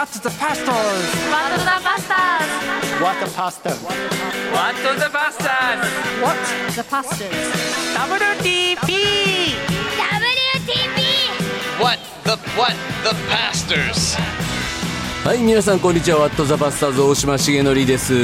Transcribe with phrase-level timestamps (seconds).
[0.00, 0.66] What the pastors?
[1.28, 2.52] What the Bastards?
[3.04, 3.82] What the pastors?
[4.56, 5.84] What the Bastards?
[6.24, 6.40] What?
[6.74, 7.28] The Pastors.
[8.00, 8.88] WTP!
[10.00, 11.00] WTP!
[11.78, 12.74] What the what
[13.04, 14.16] the pastors?
[15.22, 18.14] はい皆さんこんにちはワットザバスターズ大島重則です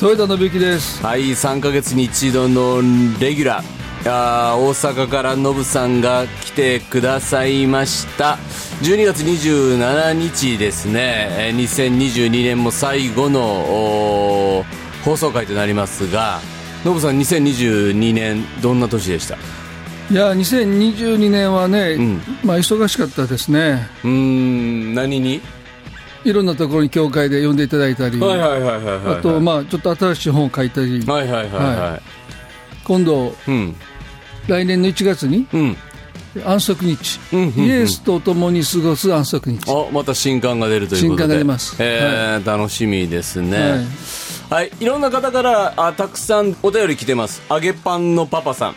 [0.00, 2.80] 豊田信之ですはい3ヶ月に一度の
[3.20, 8.38] レギュラーあー大阪からノブさんが来てくださいました。
[8.82, 11.28] 12月27日ですね。
[11.38, 14.64] えー2022年も最後の
[15.04, 16.40] 放送回となりますが
[16.84, 19.36] ノブさん2022年どんな年でした？
[20.10, 22.20] いや2022年はね、ん。
[22.44, 23.88] まあ忙しかったですね。
[24.04, 25.40] うーん何に？
[26.26, 32.00] いろんなところに教会で呼んでいただいたり、はいはいはいはいはいあとまあちょっと新しい本を書いたり、はいはいはいは
[32.82, 33.76] 今度いうん
[34.48, 35.76] 来年の1月にうん。
[36.44, 37.64] 安息日、うんうんうん。
[37.64, 41.16] イエスと共に過ごす安息日、あまた新刊が出るということで。
[41.16, 41.76] 新刊が出ます。
[41.78, 43.86] えー楽しみですね。
[44.50, 47.42] はい、い、ろんな方からあたくさんお便り来てます。
[47.48, 48.74] 揚げパンのパパさん。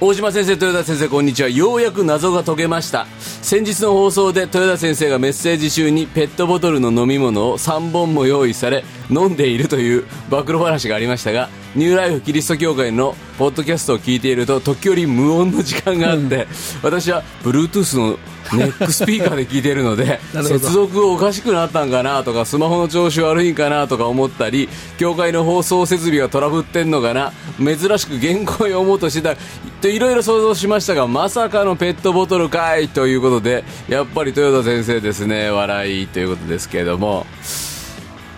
[0.00, 1.48] 大島先生豊田先生こんにちは。
[1.48, 3.06] ようやく謎が解けました。
[3.20, 16.46] 先日の放送で豊田先生がメッセージ中にペットボトルの飲み物を3本も用意され飲んでいるという暴露話がありましたがニューライフキリスト教会のポッドキャストを聞いていると時折無音の時間があって、
[16.82, 18.18] 私は Bluetooth の
[18.56, 29.36] ネックスピーカーで聞いているので 接続おかしくなったんかなとかスマホの調子悪いんかなとか思ったり教会の放送設備がトラブってんのかな珍しく原稿を読もうとしてた
[29.80, 37.26] といろいろ想像しましたがまさかのペットボトルかいということでやっぱり豊田先生ですね笑いということですけれども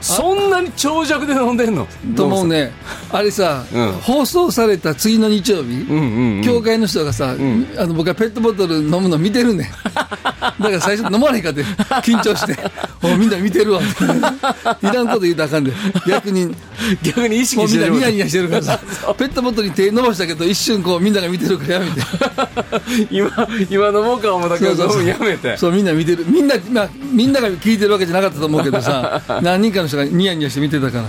[0.07, 1.87] そんなに長尺で飲んでんの？
[2.15, 2.73] と思うね。
[3.11, 3.93] あれさ、うん。
[3.93, 6.45] 放送された次の日曜日、うんうんうん。
[6.45, 7.35] 教会の人がさ、
[7.79, 9.65] あの僕はペットボトル飲むの見てるね。
[9.65, 11.63] ん だから最初飲まないかって
[12.03, 12.57] 緊張して。
[13.03, 13.81] おみんな見てるわ。
[14.83, 15.73] いらんこと言うたらあかんで。
[16.07, 16.55] 逆に
[17.03, 18.80] 逆に意識もうみんなしてるニヤニヤしてるからさ。
[19.19, 22.01] ペットボトルに手伸ばしたけど一瞬こうみんなが見てるからやめて。
[23.11, 23.30] 今
[23.69, 25.07] 今飲もうか思ったけどそうそうそう。
[25.07, 25.57] やめて。
[25.57, 26.25] そうみんな見てる。
[26.29, 31.08] みんな、まあ、みんなが聞いてるわけじゃなかったと思うけどさ何人かの人がニヤニヤして見てたから。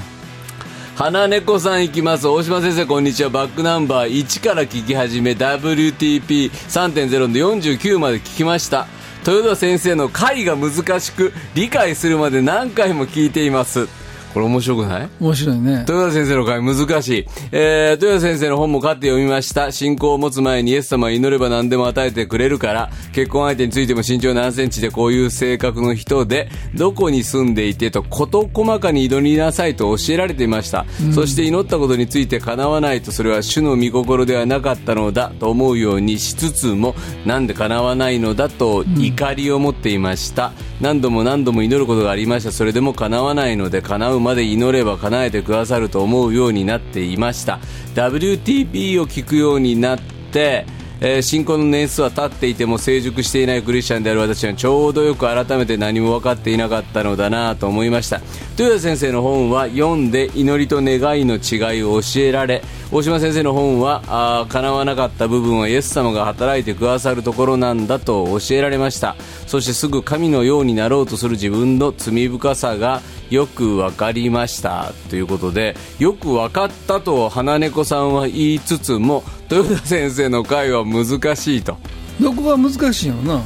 [0.96, 2.28] 花猫さんいきます。
[2.28, 3.30] 大島先生こんにちは。
[3.30, 8.88] バックナンバー1から聞き始め WTP3.0 の49まで聞きました。
[9.28, 13.88] 豊田先生の回が難しく理解するまで何回も聞いています。
[14.34, 15.10] これ面白くない？
[15.20, 17.26] 面白いね豊田先生の回難しい。
[17.52, 19.72] えー、豊田先生の本も買って読みました。
[19.72, 30.86] 信仰を持つ前にイエス様は祈れば何でも与えてくれるから、結婚相手についても身長何センチでこういう性格の人で、どこに住んでいてと事細かに祈りなさいと教えられていました。
[31.14, 36.96] そして祈ったことについて叶わないとそれは主の御心ではなかったのだと思うようにしつつも、
[37.26, 40.52] なんで叶わないのだと怒りを持っていました。
[40.80, 42.52] 何度も何度も祈ることがありました。
[42.52, 47.60] それでも叶わないので叶うまで祈れば叶えてくださると思うようになっていました。
[47.96, 50.00] WTP を聞くようになっ
[50.32, 50.66] て
[51.00, 58.22] えー信仰の年数は経っていても成熟していないクリスチャンである私はちょうどよく改めて何も分かっていなかったのだなと思いました。
[58.58, 69.16] 豊田先生の本は読んで祈りと願いの違いを教えられ大島先生の本はあー叶わなかった部分はイエス様が働いてくださるところなんだと教えられました。
[69.46, 74.92] そしてすぐ神のようになろうとする自分の罪深さがよく分かりました。
[75.12, 81.78] ということでよく分かったと花猫さんは言いつつも豊田先生の回は難しいと。
[82.20, 83.44] どこが難しいんやろな？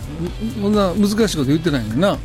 [0.61, 2.17] こんな難しいこと言ってないのにな。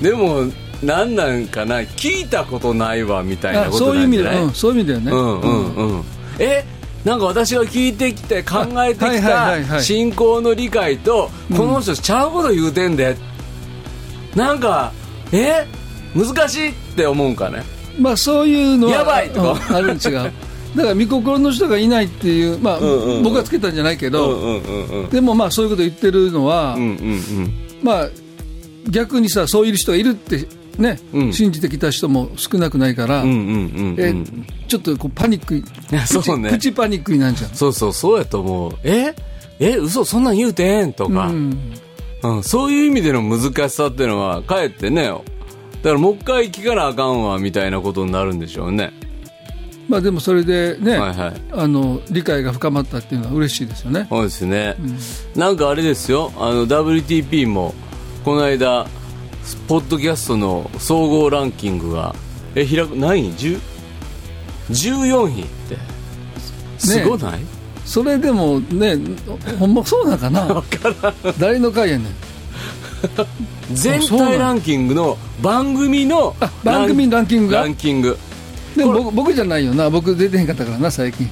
[0.00, 0.44] でも
[0.82, 6.04] 何なんかな聞いたことないわみたいなあこそういう意味で、うん、そういう意味だよね、うんうんうん。
[6.38, 6.64] え
[7.04, 13.16] なんか私が聞いてきて考えてきた信仰の理解とこの人ちゃうこと言うてんで、
[14.34, 14.92] なんか
[15.32, 15.66] え
[16.14, 17.62] 難しいって思うんかね？
[17.98, 19.52] まあそういうのはやばいとか。
[19.52, 20.32] うんあるに違う。
[20.76, 23.22] だから見心の人がいないっていう、まあんうんうん。
[23.22, 25.10] 僕がつけたんじゃないけど、うんうんうんうん。
[25.10, 27.52] でもまあそういうこと言ってるのは、うんうん。
[27.82, 28.08] まあ
[28.88, 30.46] 逆にさそういう人がいるって
[30.80, 31.32] ね、うん。
[31.32, 33.40] 信じてきた人も少なくないから、うんうんう
[33.82, 34.46] んうん。
[34.66, 35.62] ちょっとこうパニック
[36.06, 36.50] そうね。
[36.50, 38.78] プチパニックになるじゃんそうそうそうやと思う。
[38.82, 39.14] え？
[39.60, 40.92] え嘘そんなん言うてん？
[40.92, 41.72] とか、うん。
[42.22, 45.22] うん、そういう意味での難しさっていうのはかえってねだか
[45.82, 48.92] らもう一回聞かなあかんわみたいなことになるんでしょうね。
[49.88, 51.42] まあでもそれでね、はいはい。
[51.52, 54.06] あの理解が深まったっていうのは嬉しいですよね。
[54.08, 54.76] そうですね、
[55.34, 56.30] なんかあれですよ。
[56.36, 57.74] あの WTP も
[58.24, 58.86] この間
[59.68, 62.14] ポッドキャストの総合ランキングが
[62.54, 63.60] え開く何位10
[64.70, 65.76] 14位って。
[66.78, 67.40] すごない、
[67.84, 68.96] それでもね
[69.58, 70.62] ほんまそうなんかな？
[71.38, 72.06] 誰の回やねん。
[73.72, 77.60] 全体ランキングの番組のあ番組ランキングが？
[77.60, 78.16] ランキング。
[78.76, 79.90] でも僕僕じゃないよな。
[79.90, 81.30] 僕出てへんかったからな最近。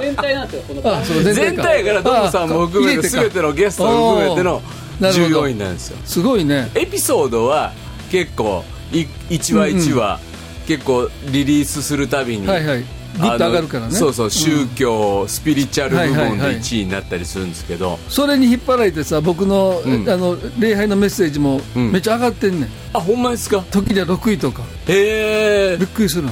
[0.00, 4.62] 全体なんですよ、このあそう全体やからトムさんも含めてあ全てのゲストも含めての
[5.00, 5.98] 従業員なんですよ。
[6.04, 6.70] すごいね。
[6.74, 7.72] エピソードは
[8.10, 10.20] 結構い1話1話、
[10.66, 12.84] 結構リリースするたびに、はいはい。
[13.18, 13.94] グッと上がるからね。
[13.94, 16.56] そうそう宗教、スピリチュアル部門ではいはいはい。
[16.60, 20.08] 1位になったりするんですけど、それに引っ張られてさ僕の,、うん。
[20.08, 21.92] あの礼拝のメッセージもうん。
[21.92, 23.64] めっちゃ上がってんねん、あほんまですか？
[23.70, 24.62] 時には6位とか。
[24.88, 25.76] へえ。
[25.78, 26.30] びっくりするの。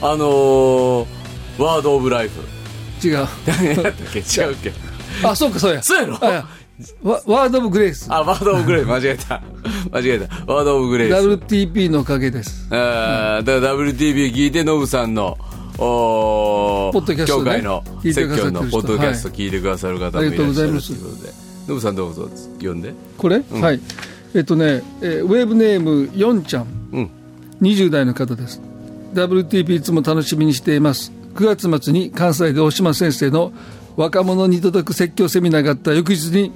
[0.00, 1.06] あのー、
[1.58, 2.40] ワード・オブ・ライフ
[3.06, 3.16] 違う。
[3.16, 4.72] 違うっけ？
[5.24, 5.82] あそうかそうや。
[5.82, 6.18] そうやろ？
[7.02, 8.06] ワワード・オブ・グレイス。
[8.10, 8.88] あワード・オブ・グレイス。
[8.90, 9.42] 間違えた。
[9.92, 10.52] 間違えた。
[10.52, 11.14] ワード・オブ・グレイス。
[11.14, 12.66] WTP のおかげです。
[12.70, 15.36] あーだから WTV 聞いてノブさんの
[15.78, 17.44] おーポッドキャストね。
[17.44, 18.64] 教会の聞いて説教くださってる人。
[18.64, 20.86] のポッドキャスト聞いてくださる方もいらっしゃるありがとうございます。
[20.88, 21.32] ということで
[21.68, 22.28] ノブさんどうぞ
[22.58, 22.94] 読んで。
[23.18, 23.42] これ、ん。
[23.60, 23.80] はい。
[24.34, 26.66] えっとね、えーウェブネームヨンちゃん。
[26.92, 27.10] うん。
[27.60, 28.60] 20代の方です。
[29.14, 31.12] WTP いつも楽しみにしています。
[31.34, 33.52] 9月末に関西で大島先生の
[33.96, 36.52] 若者に届く説教セミナーがあった翌日に、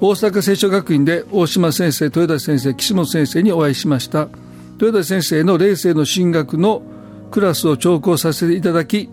[0.00, 4.28] 大阪聖書学院で大島先生豊田先生岸本先生にお会いしました。
[4.80, 6.82] 豊田先生の霊性の神学の
[7.30, 9.08] クラスを聴講させていただき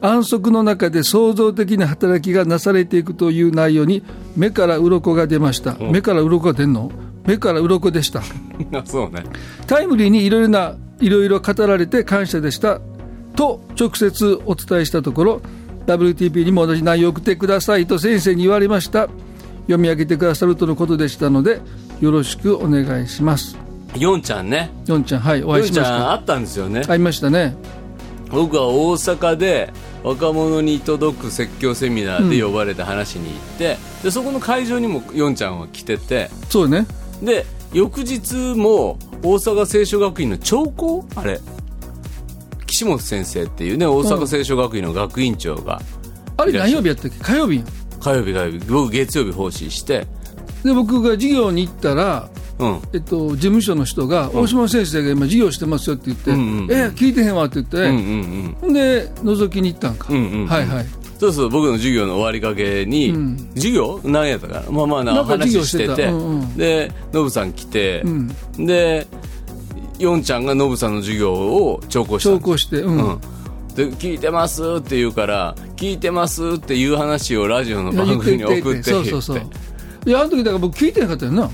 [0.00, 4.02] 安息の中で創造的な働きがなされていくという内容に
[4.36, 6.90] 目から鱗が出ました、目から鱗が出んの？
[7.26, 8.20] 目から鱗でした。
[8.72, 9.24] あそうね。
[9.66, 12.80] タイムリーにいろいろないろいろ語られて感謝でした。
[13.36, 15.42] と直接お伝えしたところ
[15.96, 19.08] WTP にも同じ内容を送ってくださいと先生に言われました。
[19.62, 21.60] 読み上げてくださるとのことでしたので
[22.00, 23.56] よろしくお願いします。
[23.96, 24.70] ヨンちゃんね。
[24.86, 25.84] ヨンちゃんはいお会いしました。
[25.84, 26.82] ちゃんあったんですよね。
[26.82, 27.54] 会いましたね。
[28.30, 29.72] 僕は大阪で
[30.04, 36.86] 若者に届く説教セミナーで呼ばれて話しに行って、でそこの会場にもヨンちゃんは来ててそうね。
[37.22, 41.40] で翌日も大阪聖書学院の長校あれ
[42.80, 45.82] 岸本先生っていうね大阪聖書学院の学院長が
[46.36, 47.18] あれ何曜日やったっけ？
[47.18, 47.62] 火曜日
[48.00, 48.58] 火曜日火曜日。
[48.66, 50.06] 僕月曜日奉仕して。
[50.64, 52.80] で僕が授業に行ったらうん。
[52.92, 56.70] えっと、事務所の人が、大島先生が今授業してますよって言って、うんうんうん。
[56.70, 57.96] え聞いてへんわって言って、うんうんう
[58.48, 58.56] ん。
[58.60, 60.46] ほんで覗きに行ったんか、うんうんうん。
[60.46, 60.86] はいはい。
[61.18, 63.50] そうそう僕の授業の終わりかけに、うん。
[63.54, 64.00] 授業？
[64.04, 64.70] 何やったかな？
[64.70, 66.04] まあまあななんか授業話してて。
[66.08, 66.56] うんうん。
[66.58, 68.66] でノブさん来て、うん。
[68.66, 69.06] で
[70.00, 72.30] ヨンちゃんがノブさんの授業を聴講した。
[72.30, 73.12] んです証拠して、うん。
[73.12, 73.20] うん。
[73.74, 79.42] で聞いてますって言うから聞いてますっていう話をラジオの番組に送ってってそうそうそう。
[80.06, 81.50] いやあの時だから僕聞いてなかったよな。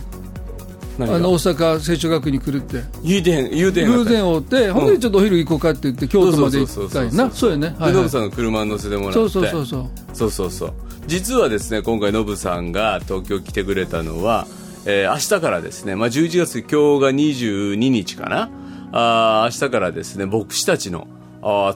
[0.99, 2.83] あの大阪聖書学院に来るって。
[3.03, 7.31] 言うてへん言うてへん偶然会って、ほんでちょっとお昼行こうかって言って京都まで行ったんやな。
[7.31, 9.15] そうやねはい、はい、でノブさんの車に乗せてもらって。
[9.15, 9.87] そうそうそうそう。
[10.15, 10.73] そうそうそう。
[11.07, 14.47] 実はですね今回ノブさんが東京来てくれたのは、
[14.87, 18.51] えー明日からですね、まあ、11月今日が22日かな。
[18.93, 21.09] あー明日からですね牧師たちの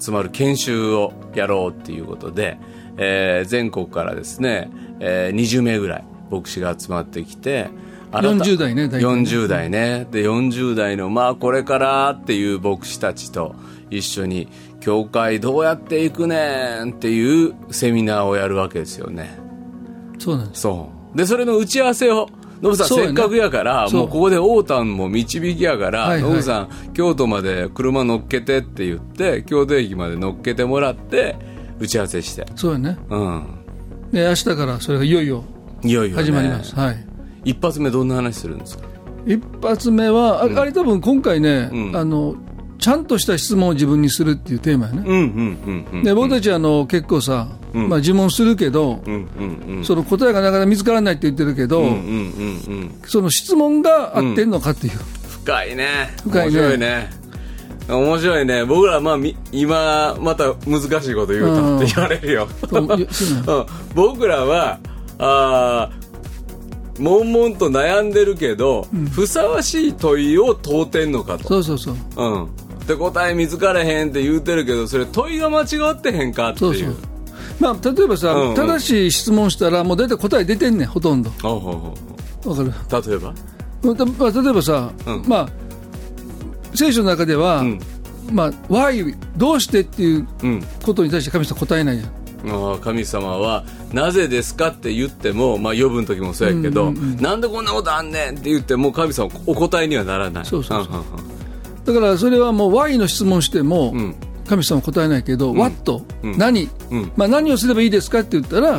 [0.00, 2.58] 集まる研修をやろうっていうことで、
[2.96, 4.70] えー全国からですね、
[5.00, 7.68] えー20名ぐらい牧師が集まってきて
[8.12, 9.06] あなた40代ね大体ね。
[9.06, 10.06] 40代ね。
[10.10, 13.54] で40代のまあこれからっていう牧師たちと
[13.90, 14.48] 一緒に
[14.80, 19.36] 教会どうやっていくねんっていうセミナーをやるわけですよね。
[20.18, 20.60] そうなんです。
[20.62, 21.16] そう。
[21.16, 22.28] でそれの打ち合わせを
[22.62, 31.36] ノブさん、せっかくやからもうここで大丹も導きやから、ノブさん京都まで車乗っけてって言って京都駅まで乗っけてもらって
[31.78, 32.46] 打ち合わせして。
[32.56, 32.98] そうやね。
[33.08, 33.44] うん。
[34.12, 35.44] で明日からそれがいよいよ
[35.82, 37.06] いよいよ、ね、始まります、はい。
[37.44, 38.84] 一発目どんな話するんですか？
[39.26, 41.96] 一発目は、ああれ多分今回ね、うん。
[41.96, 42.36] あの
[42.78, 46.02] ちゃんとした質問を自分にするっていうテーマやね、うんうんうんうん。
[46.02, 49.84] で僕たちあの結構さ、うんまあ、自問するけど、うんうんうん。
[49.84, 53.00] その答えがなかなか見つからないって言ってるけど、うんうんうんうん。
[53.06, 54.98] その質問が合ってんのかっていう、
[55.28, 56.14] 深いね。
[56.24, 56.58] 深いね。
[56.58, 57.10] 面白いね。
[57.88, 58.64] 面白いね。
[58.64, 62.48] 僕らまあみ今また難しいこと言うたって言われるよ、
[63.94, 64.78] 僕らは
[65.18, 71.48] あー悶々と悩んでるけど、ふさわしい問いを問うてんのかと。
[71.48, 71.94] そうそうそう。
[72.16, 72.48] うん。
[72.86, 76.96] で答え見つかれへんって言うてるけどそれ問いが間違ってへんかっていう
[77.60, 78.54] まあ、例えばさ、うんうん。
[78.56, 81.30] 正しい質問したらもう大体答え出てんねんほとんど。
[81.30, 82.72] わかる？
[83.08, 83.34] 例えば？
[83.82, 85.24] まあ、例えばさ、うん。
[85.28, 85.48] まあ
[86.74, 87.80] 聖書の中では、うん。
[88.32, 90.62] まあ、why どうしてっていううん。
[90.82, 92.06] ことに対して神様答えないやん。
[92.06, 97.16] あー神様はなぜですかって言っても、まあ、呼ぶの時もそうやけど、うんうんうん。
[97.20, 100.46] なんでこんなことあんねんって言っても神様お答えにはならない。
[100.46, 100.94] そうそうそう。
[100.94, 101.04] んんん。
[101.84, 104.16] だからそれはもう why の質問しても、うん
[104.50, 106.36] 神様は答えないけど、what、うん。
[106.36, 107.12] 何、うん。
[107.14, 108.78] まあ、何をすればいいですかって言ったら、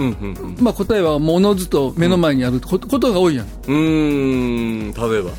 [0.59, 3.45] まあ、答えはものずと目の前にあるこことが多いやん。
[3.45, 5.31] うーん例えば。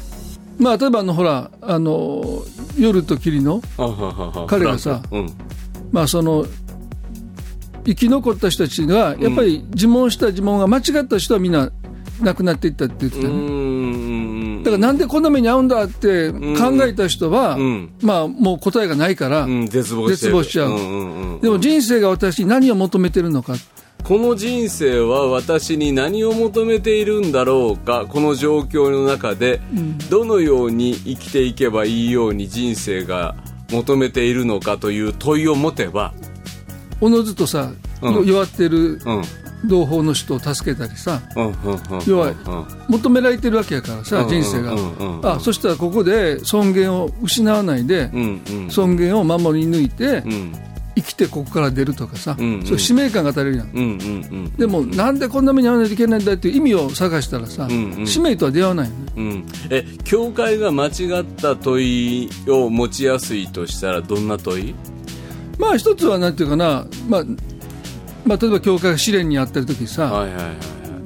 [0.58, 2.44] まあ、例えばあのほらあの
[2.78, 3.60] 夜と霧の、
[4.46, 5.30] 彼がさうん。
[5.90, 6.46] まあ、その
[7.84, 11.70] 生き残った人たちがやっぱり自問した自問が間違った人はみんな
[12.22, 14.41] 亡くなっていったって言ってたよね。
[14.62, 17.92] だからなんでこんな目に遭うんだって考えた人は、うん。
[18.00, 21.40] まあもう答えがないから、うん絶望してる絶望しちゃう。
[21.40, 23.54] でも人生が私に何を求めてるのか、
[24.04, 28.06] この人生は私に何を求めているんだろうか？
[28.08, 29.60] この状況の中で
[30.10, 33.34] どのように生きていけばいいように人生が
[33.70, 36.14] 求めているのかという問いを持てば、
[37.00, 38.26] おのずとさ、うん。
[38.26, 39.22] 弱ってるうん
[39.64, 41.22] 同胞の人を助けたりさ、
[42.06, 42.34] 要はうん
[42.88, 48.10] 求められてるわけやからさ、うん人生が、あそしたらここで尊厳を失わないで、
[48.68, 50.52] 尊厳を守り抜いて、うん。
[50.94, 54.52] 生きてここから出るとかさ、そ使命感が足れるやん。
[54.58, 57.66] でもなんでこんな目に遭わないといけないんだっていう意味を探したらさ、
[58.04, 58.92] 使命とは出会わないよ。
[58.92, 58.98] ね。
[59.16, 64.74] うん、え教会が間違った問いを持ちやすいとしたらどんな問い？
[65.58, 67.24] まあ一つはなんていうかな、まあ、
[68.24, 70.56] まあ、例えば教会が試練にあってる時にさ、はいはいはいはい。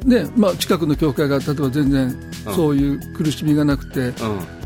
[0.08, 2.16] でまあ、近くの教会が例えば全然
[2.54, 4.12] そういう苦しみがなくて、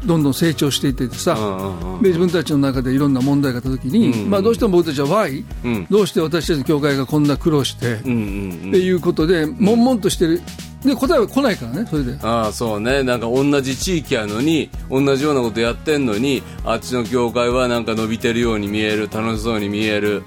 [0.04, 5.86] どんどん成長していっててさ、うん自分たちの中でいろんな問題があった時に、うんまあ、どうしても僕たちは Why、うん。
[5.90, 8.68] どうして私たちの教会がこんな苦労して、うんうん。
[8.68, 10.40] っていうことで悶々としてる。
[10.84, 12.18] で答えは来ないからねそれで。
[12.22, 13.02] ああそうね。
[13.02, 20.22] なんか同じ地域やのに同じようなことやってんのにあっちの教会はなんか伸びてるように見える楽しそうに見える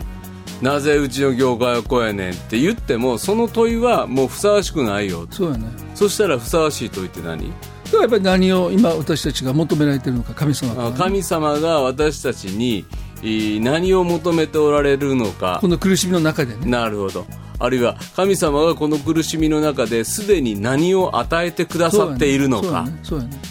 [0.64, 5.28] なぜうちの教会はこうやねんって言ってもその問いはもうふさわしくないよ。
[5.30, 5.68] そうやね。
[5.94, 7.52] そしたらふさわしい問いって何？
[7.92, 12.86] だやっぱり何を今私たちが求められてるのか神様ね、あ神様が私たちに
[13.18, 15.58] えー何を求めておられるのか。
[15.60, 16.66] この苦しみの中でね。
[16.66, 17.26] なるほど。
[17.60, 23.00] あるいは神様がこの苦しみの中ですでに何を与えてくださっているのか、そうやね。
[23.04, 23.42] そうやね。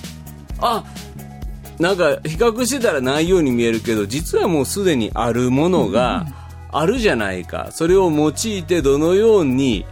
[0.61, 0.85] あ
[1.79, 6.27] なんか比較してたらないように見えるけど実はもうすでにあるものが
[6.73, 7.69] あるじゃないか。
[7.71, 9.85] それを用いてどのように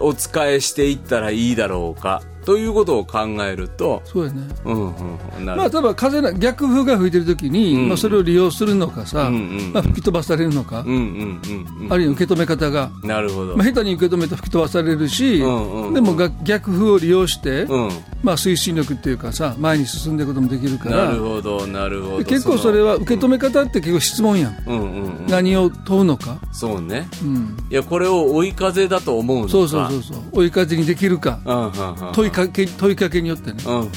[0.00, 2.22] お使いしていったらいいだろうか。
[2.46, 4.42] ということを考えると、そうやね。
[4.64, 7.88] うんうんまあ、例えば風な逆風が吹いてる時に、うん。
[7.88, 11.92] まあ、それを利用するのかさ、うんうんまあ、吹き飛ばされるのか、うんうんうんうん。
[11.92, 15.94] あるいは受け止め方が、なるほど、まあ、下手に受け止めて吹き飛ばされるし、うんうんうん。
[15.94, 17.90] でもが逆風を利用して、うん。
[18.22, 22.18] まあ、推進力っていうかさ前に進んでいくこともできるからなるほどなるほど。
[22.18, 24.80] で結構それは受け止め方って結構質問やん、うん。
[24.80, 27.08] うんうん何を問うのか、そうね。
[27.22, 29.50] うん、いやこれを追い風だと思うのか。
[29.50, 30.18] そうそうそうそう。
[30.32, 31.40] 追い風にできるか。
[31.44, 33.94] うんうんうん問いかけ問いかけによってねうんうんうんうん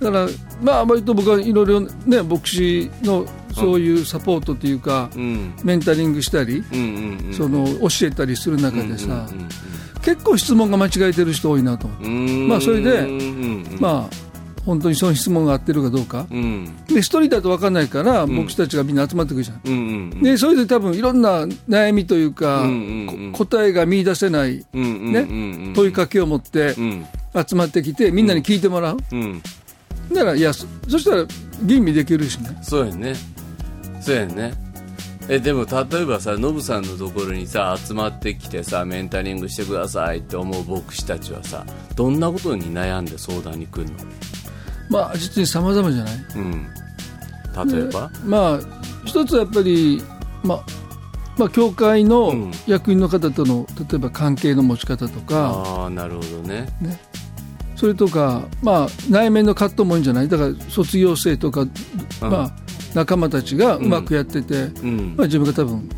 [0.00, 0.26] だから
[0.62, 9.48] まあ割と僕はいろいろね牧師のそういうサポートというか、うんメンタリングしたり、うんうんうんその教えたりする中でさ、うんうん
[10.02, 12.08] 結構質問が間違えてる人多いなと思って、
[12.48, 14.29] まあそれでうんうんまあ
[14.64, 16.76] 本当にその質問が合ってるかどうか、うん。
[16.86, 23.32] で一人だと分かんないから、牧師たちがみんな集まってくるじゃん、うんうんでそれで多分いろんな悩みというか、うんうんうん。
[23.32, 25.74] こ答えが見出せない、うんうんねうんうん。
[25.74, 27.06] 問いかけを持ってうん。
[27.46, 29.42] 集まってきてみんなに聞いてもらう、うん。
[30.12, 31.24] だからいやそそしたら
[31.62, 32.58] 吟味できるしね。
[32.62, 33.14] そうやね。
[34.00, 34.52] そうやね。
[35.28, 41.64] えでも例えばさノブさんのところにさ集まってきてさメンタリングしてくださいって思う牧師たちはさ
[41.94, 43.96] どんなことに悩んで相談に来るの？
[44.90, 46.14] まあ実に様々じゃない？
[46.36, 46.66] うん。
[47.72, 48.10] 例えば？
[48.24, 48.60] まあ
[49.06, 50.02] 一つはやっぱり
[50.42, 50.64] まあ
[51.38, 52.50] まあ、教会のうん。
[52.66, 56.68] 役員の方との例えば関係の持ち方とか、ああなるほどね。
[57.76, 60.28] それとか、まあ、内面の葛藤もいいんじゃない？
[60.28, 61.66] だから卒業生とか、
[62.20, 62.52] まあ、
[62.92, 65.14] 仲間たちがうまくやってて、うん。
[65.16, 65.88] まあ、自分が多分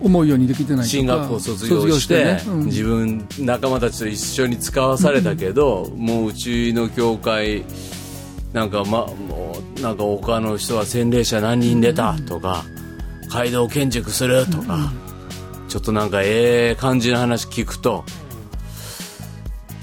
[0.00, 0.88] 思うようにできてないとか。
[0.88, 2.42] 進学校卒業してね。
[2.46, 2.64] うん。
[2.64, 7.64] 自分仲間たちと一緒に使わされたけど、もううちの教会
[8.54, 12.16] なんかまもうなんか他の人は洗礼者何人出た？
[12.20, 12.64] とか、
[13.28, 14.46] 街道建築する？
[14.46, 14.92] とか、
[15.68, 18.04] ちょっとなんかええ感じの話聞くと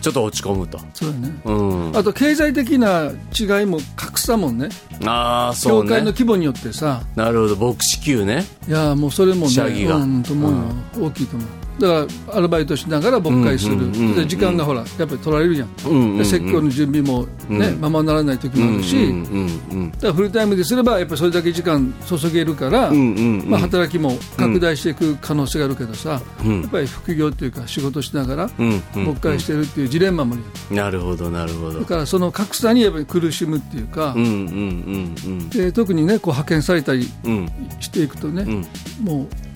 [0.01, 1.41] ちょっと落ち込むと、そうだね。
[1.43, 4.69] うん、あと経済的な違いも格差もんね。
[5.05, 7.03] ああそう教会のね規模によってさ。
[7.17, 7.73] なるほど。
[7.73, 8.45] 牧師級ね。
[8.69, 11.49] いやもうそれもねうんと思うよ、大きいと思う
[11.81, 16.25] だからアルバイトしながら牧会する、うんうんうん時間がほらやっぱり取られるじゃん、うんうん。
[16.25, 17.81] 説教の準備もね、うん。
[17.81, 23.49] ままならない時もあるし、うんうんうんだからフルタイムですればやっぱりそれだけ時間注げるから、うんうんうん。
[23.49, 26.61] まあ、働きも拡大していく可能性があるけどさ、うん。
[26.61, 30.37] やっぱり副業っていうか仕事しながらうんうん牧会してるっていうジレンマもあ
[30.69, 31.79] るなるほどなるほど。
[31.79, 35.49] だからその格差にやっぱり苦しむっていうか、うんうんうんうん。
[35.49, 37.49] で特にねこう派遣されたりうん。
[37.79, 39.05] していくとね、うん。
[39.05, 39.50] もう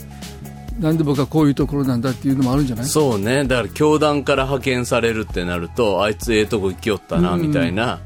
[0.79, 2.85] なんで僕はこういうところなんだっていうのもあるんじゃない？
[2.85, 3.45] そうね。
[3.45, 8.01] だから教団から派遣されるってなるとあいつええとこ行きよったなみたいな、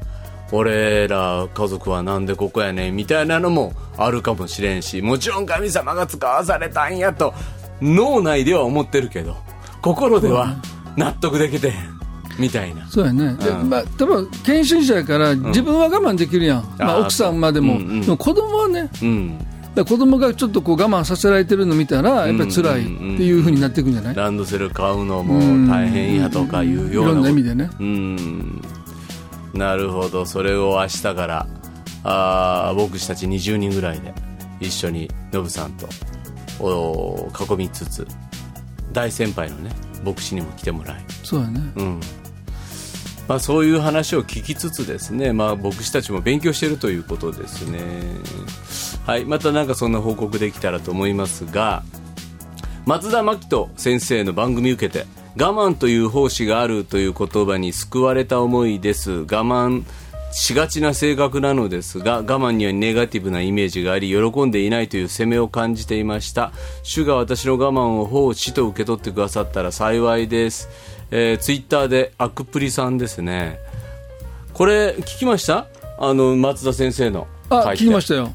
[0.52, 7.34] 俺ら家族はなんでここやねんみたいなのもあるかもしれんしもちろん神様が使わされたんやと
[7.82, 9.36] 脳内では思ってるけど
[9.82, 10.56] 心では
[10.96, 12.00] 納得できてへん
[12.38, 12.86] みたいな。
[12.88, 13.68] そうやね、でうん。
[13.68, 18.00] まあ、多分研修者やから自分は我慢できるやん、まあ、あー奥さんまでも、うんうん。
[18.00, 25.38] でも子供はねうんだ子供がちょっとこう我慢させられてるの見たらやっぱり辛いっていうふうになっていくんじゃない、ランドセル買うのも
[25.70, 27.70] 大変やとかいうようないろんな意味でね。
[27.78, 28.62] うん。
[29.54, 30.26] なるほど。
[30.26, 31.46] それを明日から
[32.04, 34.12] あー僕たち20人ぐらいで
[34.60, 35.88] 一緒にノブさんと
[36.60, 38.06] お囲みつつ
[38.92, 39.70] 大先輩のね
[40.04, 41.04] 牧師にも来てもらい。
[41.22, 41.60] そうやね。
[41.76, 42.00] うん
[43.30, 47.78] まあ、そういう話を聞きつつですね、まあ、牧師たちも勉強しているということですね。
[49.06, 51.84] はい、またなんかそんな報告できたらと思いますが、
[52.86, 55.06] 松田真希人先生の番組受けて、
[55.38, 59.12] 我慢という奉仕があるという言葉に救われた思いです。
[59.12, 59.84] 我慢
[60.32, 66.52] しがちな性格なのですが、我慢にはネガティブなイメージがあり、喜んでいないという責めを感じていました。
[66.82, 70.68] 主が私の我慢を奉仕と受け取ってくださったら幸いです。
[71.10, 73.58] えー、ツイッターでアクプリさんですね。
[74.54, 75.66] これ、聞きました？
[75.98, 77.26] あの、松田先生の。
[77.48, 78.32] あ聞きましたよ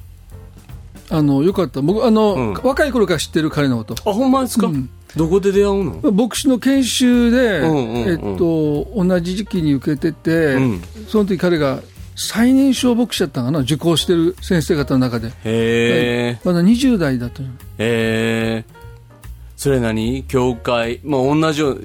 [1.10, 6.12] あのよかった僕あの、うん若い頃から知ってる彼のことあ、ほんまですか、うんどこで出会うの？
[6.12, 8.10] 牧師の研修で、うんうんうん。
[8.10, 10.82] えっと、同じ時期に受けてて、うん。
[11.08, 11.82] その時彼が
[12.16, 13.60] 最年少牧師だったのかな？
[13.60, 15.28] 受講してる先生方の中で。
[15.30, 16.40] へえ。
[16.44, 18.66] まだ20代だというえ。
[18.68, 18.74] ー、
[19.56, 20.24] それ何？
[20.24, 21.82] 教会、まあ、同じよう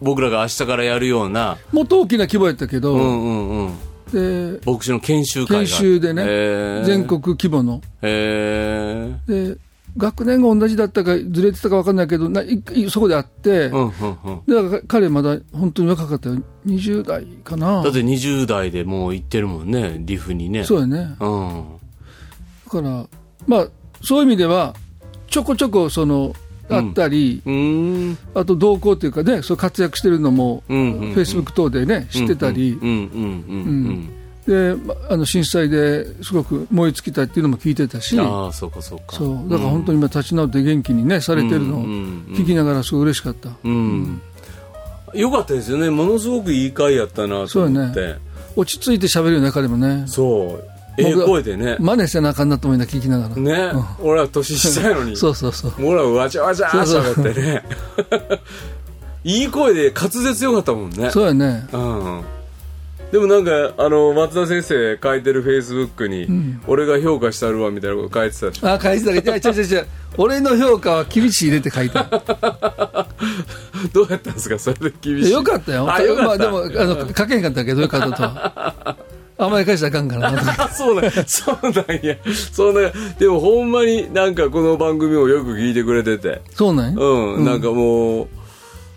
[0.00, 5.58] 僕らが明日からやるような、もっと大きな規模やったけど、うんうんうん、で牧師の研修会が。
[5.58, 7.04] 研修でね、全。
[7.04, 7.82] 国規模の。
[8.02, 9.58] へーで
[9.96, 13.90] 学年が同じだったかずれてたか分かんないけどないいそこで会って、うんうん
[14.24, 14.42] うん。
[14.46, 20.64] でだから彼まだ本当に若かったよ20代かなだって20代でもう行ってるもんね、リフにね。
[20.64, 21.64] そうやねうん。
[22.66, 23.06] だから
[23.46, 23.68] まあ
[24.02, 24.74] そういう意味では
[25.28, 26.34] ちょこちょこその
[26.70, 28.18] あったり、うーん。
[28.34, 34.10] あと同行というかねそう活躍してるのも、フェイスブック等でね知ってたり、うんうんうん
[34.48, 38.44] でまあの震災ですごく燃え尽きたっていうのも聞いてたしうん。
[38.44, 39.14] ああ、そうかそうか。
[39.14, 41.90] そうだから本当に今立ち直って元気にねされてるのをうんうん
[42.30, 44.22] うん聞きながらすごい嬉しかった、うん。
[45.12, 45.90] よかったですよね。
[45.90, 48.16] ものすごくいい回やったなと思って。
[48.56, 50.64] 落ち着いて喋るよね彼もねそう。
[50.96, 51.76] ええ声でね。
[51.78, 55.14] 真似せなあかんなと思いながら聞きながら、ね、俺は年下やのに。
[55.16, 57.62] そうそうそう俺らわちゃわちゃ喋ってね。
[59.24, 61.10] いい声で滑舌よかったもんね。
[61.10, 62.22] そうやねうん。
[63.12, 66.26] でもなんか、あの、松田先生書いてるフェイスブックに、
[66.66, 68.68] 俺が評価したるわみたいなこと書いてたでしょ。
[68.70, 69.86] あ書いてたけどいや違う違う違う
[70.18, 72.04] 俺の評価は厳しい入れて書いた
[73.92, 74.58] どうやったんですか？
[74.58, 75.32] それで厳しい。
[75.32, 76.26] よかったよあ、よかった。
[76.28, 78.96] まあでもあの書けへんかったけどよかったとは
[79.38, 82.16] 甘やかしたらあかんからなあ そうなん、そうなんや。
[82.52, 82.92] そうなんや。
[83.18, 86.42] でもほんまになんかこの番組をよく聞いてくれてて。
[86.54, 87.00] そうなんや？
[87.00, 88.28] うん、なんかもう、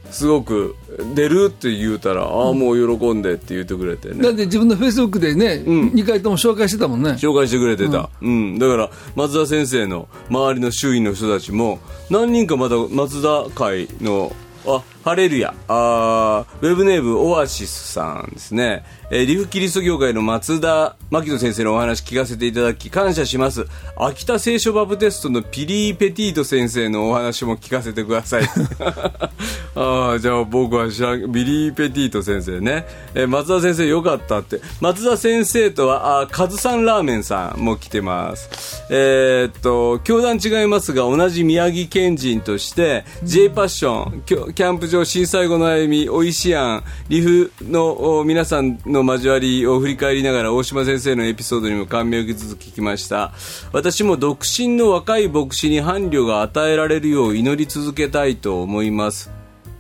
[0.10, 0.76] すごく、
[1.14, 4.34] 出るって言うたら、ああ、もう喜んでって言ってくれてだっね。
[4.36, 8.10] て自分のフェイスブックでね、ん2回とも紹介してたもんね紹介してくれてた。
[8.22, 8.60] うん。
[8.60, 18.84] だから、松田先生の周りの周囲の人たちも、何人かまだ松田会の、あ、ハレルヤ、あウェブネームオアシスさんですね。
[19.10, 23.66] えーリフキリスト教会の松田牧野先生のお話聞かせていただき感謝します。
[23.98, 28.44] 秋田聖書バプテストのピリー・ペティート先生のお話も聞かせてください。
[29.76, 32.86] ああ、じゃあ僕は知らん、ビリー・ペティート先生ね。
[33.16, 34.62] えー松田先生よかったって。
[34.80, 38.84] 松田先生とは、あカズさんラーメンさんも来てます。
[38.90, 53.32] えーっと、教団違いますが、同じ宮城県人として、J パッション、キャンプ場震災後の歩み、おいしやん、リフのお皆さんの交わりを振り返りながら、大島先生のエピソードにも感銘を受けつつ聞きました。
[53.74, 59.32] 私も独身の若い牧師に伴侶が与えられるよう祈り続けたいと思います。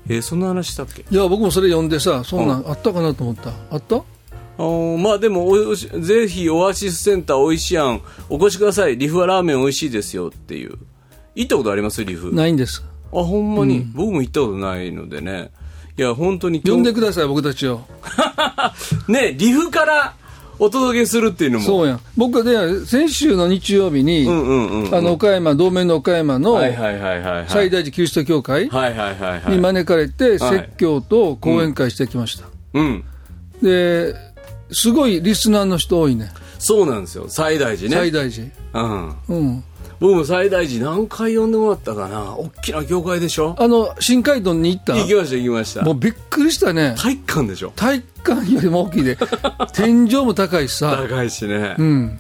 [0.10, 1.06] えーそんな話したっけ？
[1.10, 2.68] いや僕もそれ読んでさそんなん。
[2.68, 3.52] あったかなと思った？
[3.70, 3.98] あった？
[3.98, 8.98] あーまあでもおぜひオアシスセンターおいしやんお越しください。
[8.98, 10.78] リフはラーメンおいしいですよっていう。
[11.36, 12.04] 行ったことあります？
[12.04, 12.34] リフ。
[12.34, 15.52] ないんですあ、ほんまに、僕も行ったことないのでね。
[15.98, 17.82] いや、本当に呼んでください、僕たちを。
[19.08, 20.14] ね、リフから
[20.58, 21.66] お届けするっていうのも。
[21.66, 22.00] そうやん。
[22.16, 27.46] 僕はね、先週の日曜日に、うんうんうんうんあの、岡山、同盟の岡山のはいはいはいはい、はい。
[27.48, 29.52] 最大寺キリスト教会はいはいはいはい。
[29.56, 32.46] に招かれて、はい説教と講演会してきました。
[32.74, 33.04] うん。
[33.62, 34.14] で、
[34.72, 36.32] すごいリスナーの人多いね。
[36.60, 37.26] そうなんですよ。
[37.28, 37.96] 最大寺ね。
[37.96, 38.48] 最大寺。
[38.74, 39.16] うん。
[39.30, 39.64] うん。
[40.02, 42.36] 僕も最大寺何回呼んでもらったかな？
[42.36, 43.56] 大きな教会でしょ？
[43.60, 44.96] あの、新街道に行った？
[44.98, 45.82] 行きました行きました。
[45.84, 46.96] もうびっくりしたね。
[46.98, 47.72] 体育館でしょ？
[47.76, 49.18] 体育館よりも大きいで。
[49.74, 50.98] 天井も高いしさ。
[51.08, 51.76] 高いしね。
[51.78, 52.20] うん。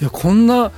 [0.00, 0.70] いや、こんな、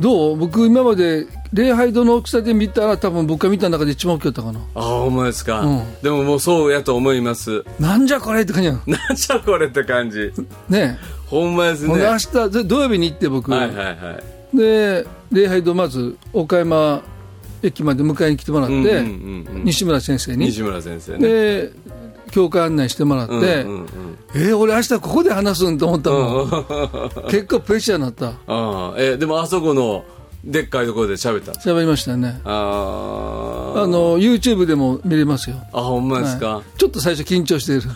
[0.00, 0.36] どう？
[0.36, 4.60] 僕今まで礼拝堂の大きさで見たら多分僕が見た中で一番大きかったかな。
[4.74, 7.62] ああ、ほんまですか、うんでももうそうやと思います。
[7.78, 8.82] なんじゃこれって感じやん。
[8.90, 10.32] なんじゃこれって感じ。
[10.70, 11.94] ねほんまですね。
[11.94, 14.24] 明日、ぜ土曜日に行って僕、はいはい。
[14.54, 17.02] で、礼拝堂まず岡山
[17.62, 20.46] 駅まで迎えに来てもらって、うんうんうんうん西村先生に。
[20.46, 21.18] 西村先生ね。
[21.18, 21.72] で、
[22.30, 23.86] 教会案内してもらって、うんうんうん
[24.34, 26.50] えー俺明日ここで話すんと思ったもん。
[27.28, 28.28] 結構プレッシャーになった。
[28.46, 30.04] ああ、え、でもあそこの
[30.44, 32.40] でっかいところで喋った喋りましたね。
[32.44, 33.82] ああ。
[33.82, 35.56] あの、YouTube でも見れますよ。
[35.72, 37.82] あ、ほんまですか、はいちょっと最初緊張してる。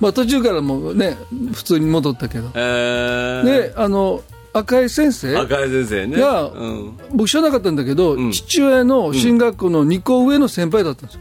[0.00, 1.16] まあ途中からもうね、
[1.54, 2.50] 普通に戻ったけど。
[2.54, 4.22] えー、で、あの、
[4.58, 5.36] 赤井先生？
[5.36, 6.18] 赤井先生ね。
[6.18, 6.98] がうん。
[7.12, 11.20] 僕知らなかったんだけど、ん父親の進学校の2個上の先輩だったんですよ。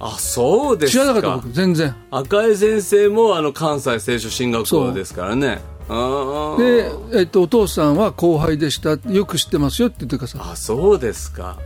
[0.00, 1.04] あ、そうですか。
[1.04, 1.94] 知らなかった僕、全然。
[2.10, 5.60] 赤井先生もあの関西聖書進学校ですからね。
[5.88, 8.98] で、えっと、お父さんは後輩でした。
[9.10, 10.40] よく知ってますよって言ってください。
[10.44, 11.56] あ、そうですか。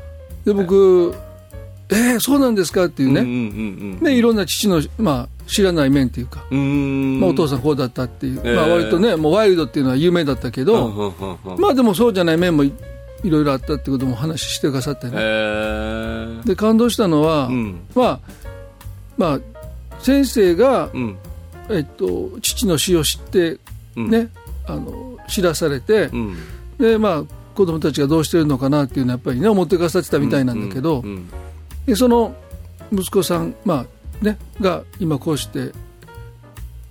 [0.44, 1.14] で、僕、
[1.90, 3.20] えー、そうなんですかっていうね。
[3.20, 3.38] うんうんう
[3.96, 6.44] んで、いろんな父の、まあ、知らない面っていうか。
[6.50, 11.14] まあ、お父さんこうだったっていう、えーまあ、割とね、もうワイルドっていうのは有名だったけど、
[11.58, 12.72] まあ、でもそうじゃない面もい
[13.22, 15.12] いろいろあったってことも話してくださってね。
[15.16, 15.18] え。
[16.42, 17.80] ー、で、感動したのは、うん。
[17.94, 18.20] まあ、
[19.16, 19.40] まあ、
[20.00, 21.16] 先生が、うん。
[21.68, 23.58] えっと、父の死を知って、
[23.96, 24.10] うん。
[24.10, 24.28] ね、
[24.66, 26.36] あの、知らされて、うん。
[26.78, 31.04] で、まあ、子供たちがどうしてるのかなっていうのはやっぱりね、思ってくださってたみたいなんだけど、
[31.86, 32.34] でその
[32.92, 33.86] 息子さん、まあ
[34.22, 35.72] ね、が今こうして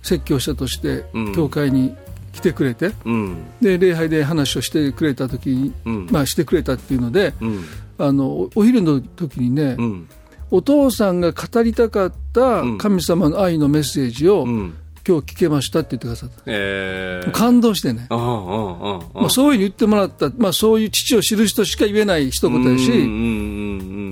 [0.02, 1.96] 説教者としてうん教会に
[2.32, 3.44] 来てくれて、うん。
[3.60, 7.64] で礼拝で話をしてくれた時に、うんまあ、してくれたっていうので、うん。
[7.98, 10.08] あのおお昼の時にね、うん。
[10.50, 14.74] お父さんが語りたかった神様の愛のメッセージを、うん。
[15.06, 17.30] 今日聞けましたって言ってくださった、えー。
[17.32, 18.06] 感動してね。
[18.08, 22.88] まあ、そういうふうに言ってもらった、まあ、そういう父を知る人しか言えない一言だし。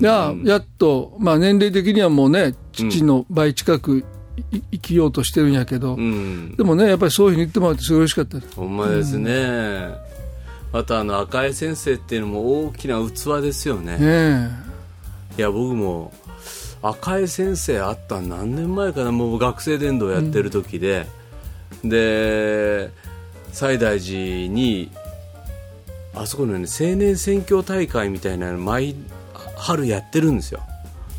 [0.01, 4.03] いややっと、まあ、年齢的にはもうね、父の倍近く
[4.51, 6.55] い生きようとしてるんやけど、うん。
[6.55, 8.39] でもね、やっぱりそういうふうに言ってもらって、すごい嬉しかった。
[8.55, 10.11] ほんまですね。
[10.73, 13.97] またあの赤井先生っていうのも大きな器ですよね。
[13.97, 14.49] ね
[15.37, 16.13] いや僕も
[16.81, 21.05] 赤井先生会ったの何年前かなもう学生伝道やってる時で、
[21.83, 22.89] で
[23.51, 24.91] 西大寺に
[26.15, 28.95] あそこのね青年選挙大会みたいなの毎
[29.61, 30.61] 春やってるんですよ。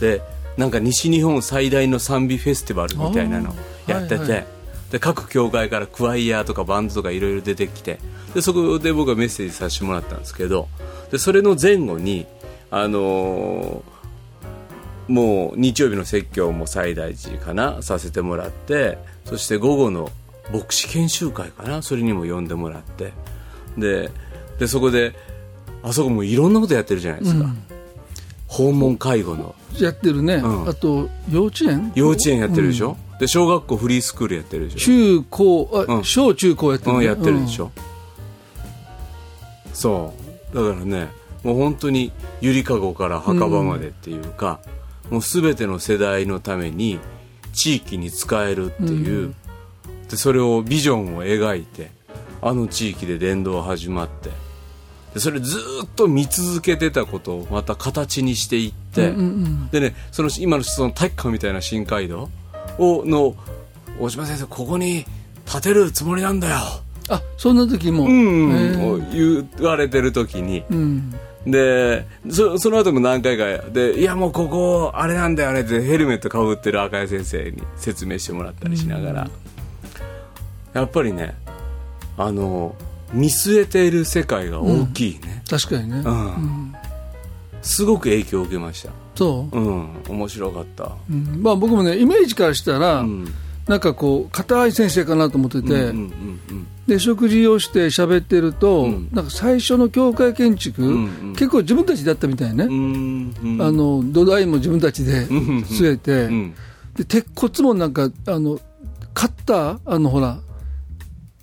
[0.01, 0.23] で
[0.57, 3.55] なんか西日本最大の賛美フェスティバルみたいなの
[3.87, 4.47] やってて、はいはい。
[4.91, 7.99] で各教会からクワイヤーとかバンドとかいろいろ出てきて
[8.35, 10.69] でそこで僕はメッセージさせてもらったんですけど
[11.11, 12.27] でそれの前後に
[12.71, 13.93] あのー
[15.09, 20.11] もう日曜日の説教も西大寺かなさせてもらってそして午後の
[20.53, 23.13] 牧師研修会かなそれにも呼んでもらって
[23.77, 24.11] で
[24.59, 25.15] でそこで
[25.83, 27.47] あそこもいろんなことやってるじゃないですか、
[28.53, 29.55] 訪問介護の。
[29.79, 30.69] やってるね、ん。
[30.69, 31.91] あと幼稚園？
[31.95, 34.85] 幼稚園やってるでしょ、で小学校フリースクールやってるでしょ？
[34.85, 36.05] 中高あ、うん。
[36.05, 36.99] 小中高やってる、ね。
[36.99, 37.73] うん、やってるでしょ、
[39.73, 40.13] そ
[40.53, 40.55] う。
[40.55, 41.09] だからね
[41.43, 42.13] もう本当に
[42.43, 44.61] ゆりかごから墓場までっていうか、
[45.11, 47.01] もう全ての世代のために
[47.55, 49.35] 地域に使えるっていう、
[50.11, 51.91] でそれをビジョンを描いて
[52.43, 54.29] あの地域で伝道始まって
[55.15, 59.13] でそれずーっと見続けてたことをまた形にしていって、
[59.71, 62.31] でねその今のその体育館みたいな深海道
[62.79, 63.35] をの
[64.01, 65.05] 大島先生ここに
[65.45, 66.57] 建てるつもりなんだよ。
[67.09, 68.87] あそんな時も、うん、へー。
[68.87, 71.15] を言われてる時に、うん。
[71.47, 79.31] でそその後も何回かでいやもうここあれなんだよねってヘルメットかぶってる赤井先生に説明してもらったりしながら、
[80.73, 81.35] やっぱりね
[82.17, 82.77] あの
[83.13, 86.75] 見据えている世界が大きいね、確かにね、うん。
[87.63, 88.91] すごく影響を受けました。
[89.15, 89.89] そう、うん。
[90.09, 90.93] 面白かった。
[91.11, 91.43] うん。
[91.43, 93.27] まあ、僕もねイメージからしたら、ん。
[93.69, 99.09] なんかこう硬い先生かなと思ってて、うんうんうんで食事をして喋ってると、ん。
[99.13, 100.91] なんか最初の教会建築、んう
[101.31, 101.33] ん。
[101.35, 103.63] 結構自分たちでやったみたいね、うんうん。
[103.63, 105.59] あの土台も自分たちでんうん。
[105.61, 106.55] 据えて、うん。
[106.97, 108.59] で鉄骨もなんかあの
[109.15, 110.41] カッターあのほら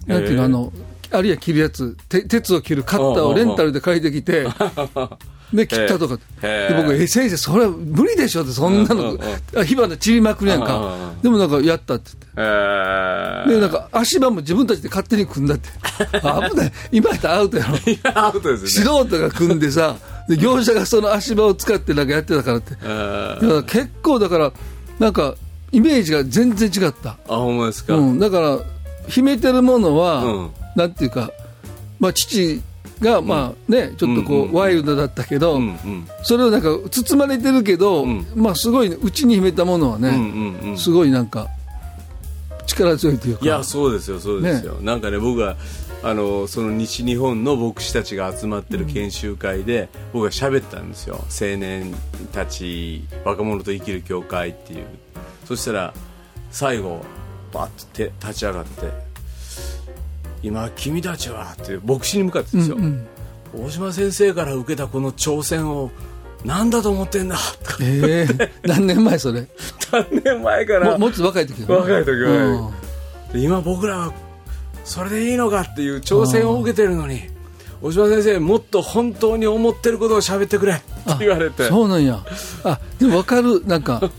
[0.08, 0.45] なんていうの、へー。
[0.45, 0.73] あの
[1.12, 4.48] あるいは切るやつて鉄を切るカッターをレンタルで借りてきて
[5.54, 6.17] で切ったとか。
[6.41, 9.17] で僕え先生それは無理でしょってそんなの
[9.65, 10.78] 火花散りまくるやんか。
[10.78, 13.54] うんでもなんかやったってえー言って。
[13.56, 15.69] でなんか足場も自分たちで勝手に組んだって。
[16.22, 16.72] あ 危ない。
[16.91, 17.78] 今やったらアウトやろ。
[18.13, 19.10] アウトです素ね。
[19.10, 19.95] 人が組んでさ
[20.30, 22.74] で業者がその足場を使ってなんかやってたからって。
[22.84, 23.54] えー。
[23.54, 24.54] いや結構だから
[25.00, 25.34] なんか
[25.72, 28.60] イメージが全然違った、あほんまですか、うん、だから
[29.08, 31.32] 秘めてるものは、うんなんていうか、
[31.99, 32.62] まあ、父
[33.01, 36.08] がまあね、ちょっとこう、うんうんワイルドだったけど、うんうん。
[36.23, 38.27] それをなんか包まれてるけど、うん。
[38.36, 41.47] まあすごい内に秘めたものはね、うんうんうんすごいなんか
[42.65, 43.45] 力強いというか。
[43.45, 45.55] いやそうですよそうですよ、なんかね僕は
[46.03, 51.15] あのその西日本の牧師たちが集まってる研修会で、僕が喋ったんですよ。
[51.29, 51.93] 青年
[52.32, 54.86] たち若者と生きる教会っていう。
[55.45, 55.93] そしたら
[56.51, 57.01] 最後
[57.51, 58.91] バッて立ち上がって
[60.43, 62.78] 「今君たちは」って牧師に向かってですよ、
[63.54, 65.91] 大島先生から受けたこの挑戦を
[66.45, 67.36] 何だと思ってんだ。
[67.63, 68.52] とかええ。
[68.67, 69.45] 何年前それ？
[69.91, 71.75] 何年前からももっと若い時だね。
[71.75, 72.71] 若い時はう
[73.30, 73.34] ん。
[73.34, 74.13] で今僕らは
[74.86, 77.21] それでいいのかっていう挑戦を受けてるのに
[77.82, 80.82] 大島先生もっと本当に思ってることを喋ってくれって
[81.19, 82.06] 言われてそうなん。
[82.06, 82.23] や
[82.63, 84.10] あでも分かるなんか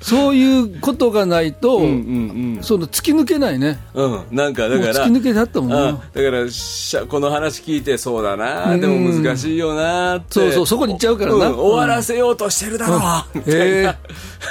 [0.00, 1.88] そういうことがないと、うんう
[2.58, 3.78] んその突き抜けないね。
[3.94, 4.12] うん。
[4.12, 5.96] うんなんかだから突き抜けてあったもんな、うん。
[5.96, 8.76] だからしゃこの話聞いてそうだな。
[8.76, 10.26] でも難しいよなって。
[10.30, 11.48] そうそうそこに行っちゃうからな。
[11.50, 11.58] うん。
[11.58, 12.96] 終わらせようとしてるだろ
[13.34, 13.38] う。
[13.38, 13.96] みたいええな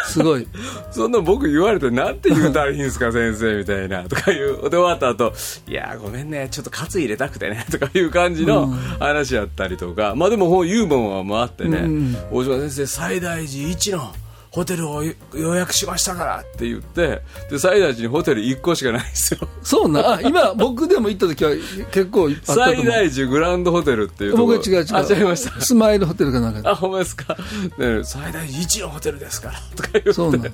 [0.06, 0.48] すごい。
[0.92, 4.04] そんな僕言われてなんて言うたらいいんですか先生みたいな。
[4.04, 4.70] とかいう。
[4.70, 5.34] で終わった後
[5.68, 6.48] いやごめんね。
[6.52, 7.66] ちょっとカツ入れたくてね。
[7.72, 11.88] とかいう感じの話やったりとか、まあでもユーモアもあってね、
[12.32, 14.12] 大島先生最大寺一の
[14.58, 15.14] ホテルを予
[15.56, 21.52] 約しましたからって言ってで最大寺にホテル1個しかないんですよそうなあ今僕でも行った時は
[21.92, 27.36] 結構あったと思う最大寺グランドホテルっていうとこ僕は違う違うあ違いましたスマイルホテルかなんかあ、ほんまですか。
[27.78, 29.60] ね、最大一のホテルですから。
[29.76, 30.52] とか言そうなって。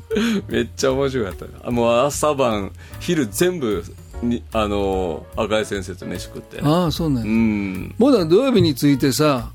[0.47, 1.45] めっちゃ面白かった。
[1.67, 3.83] あもう朝晩、昼全部
[4.21, 6.61] に、あの、赤井先生と飯食って。
[6.61, 7.95] ああそうなんうや、ん。
[7.97, 9.51] もうだ土曜日についてさ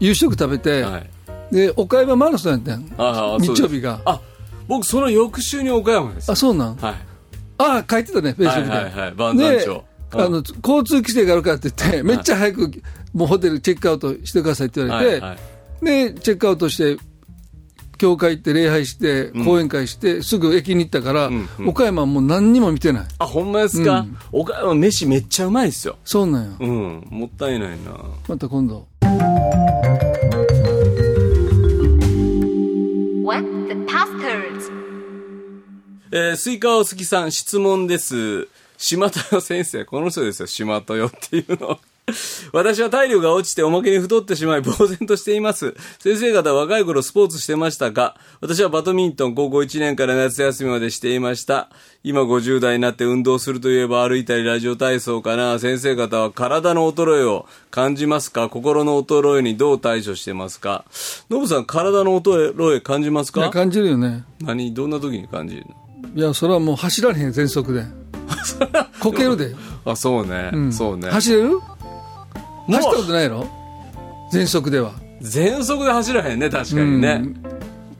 [0.00, 1.10] 夕食食べて、はい。
[1.52, 3.38] で岡山マラソンやったん。
[3.40, 4.00] 日曜日が。
[4.04, 4.20] あ、
[4.66, 6.32] 僕その翌週に岡山です。
[6.32, 6.76] あそうなん？
[6.76, 6.94] はい。
[7.58, 8.84] ああ書いてたねフェイスブックで、はい。
[8.84, 9.82] はいはい万山町で
[10.14, 12.70] あの交通規制があるからって言って、めっちゃ早く
[13.14, 15.84] もうホテルチェックアウトしてくださいって言われて、はいはい。
[16.12, 17.02] でチェックアウトして
[17.98, 21.30] 教会行って礼拝して講演会して、すぐ駅に行ったから、
[21.64, 23.04] 岡山はもう何にも見てない。
[23.18, 25.96] あ、ほんまですか、岡山飯めっちゃうまいですよ。
[26.04, 27.06] そうなんや、うん。
[27.08, 27.96] もったいないな。
[28.26, 28.88] また今度
[36.14, 38.46] えー、スイカお好きさん質問です。
[38.76, 41.80] 島豊先生、この人ですよ、島豊っていうの。
[42.52, 45.74] 私は体力が落ちておまけに太ってしまい呆然としています。
[46.00, 51.70] 先生方は若い頃スポーツしてましたか私はバドミントン高校1年から夏休みまでしていました。
[52.04, 55.58] 今50代になって運動するといえば歩いたりラジオ体操かな。
[55.58, 58.50] 先生方は体の衰えを感じますか？
[58.50, 60.84] 心の衰えにどう対処してますか？
[61.30, 63.48] ノブさん、体の衰え感じますか？
[63.48, 64.74] 感じるよね何？
[64.74, 65.91] どんな時に感じるの？
[66.14, 67.84] いやそれはもう走られへん全速で
[69.00, 70.50] こけるで、あ、そうね。
[70.52, 71.08] うんそうね。
[71.10, 71.58] 走れる？
[72.68, 73.46] 走ったことないやろ
[74.32, 77.22] 全速では全速で走らへんね、確かにね。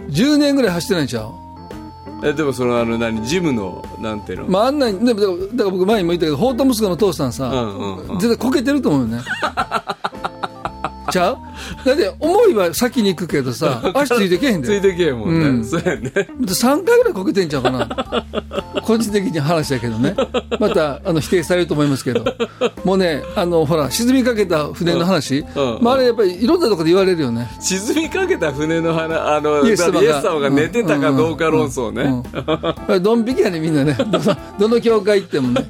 [0.08, 1.32] 10年ぐらい走ってないんちゃう？
[2.24, 4.46] えでも、その、あの、何、ジムの、なんていうの？
[4.46, 9.22] まああんなに、でもだから僕前にも言ったけど、ホート息子の父さんさ、うんうんうん絶対こけてると思うよね。
[11.12, 11.36] ちゃう？
[11.84, 14.68] だって思いは先に行くけどさ、 足ついてけへんで。
[14.68, 15.46] ついてけへんもんね。
[15.48, 16.10] うんそうやね。
[16.40, 18.24] 3回ぐらいこけてんちゃうかな。
[18.82, 20.14] 個人的に話だけどね。
[20.58, 22.24] また、あの、否定されると思いますけど。
[22.84, 25.44] もうね、あの、ほら、沈みかけた船の話。
[25.54, 27.48] うんうんまあ、あれやっぱりいろんなところで言われるよね。
[27.60, 32.22] 沈みかけた船の花、あの、イエス様が寝てたかどうか論争ね。
[33.00, 33.96] ドン引きやねみんなね
[34.58, 35.66] どの教会行ってもね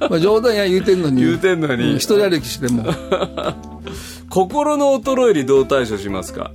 [0.00, 1.22] まあ冗談や言うてんのに。
[1.22, 1.94] 言うてんのに。
[1.94, 2.84] う一人歩きしても。
[4.28, 6.52] 心の衰えにどう対処しますか？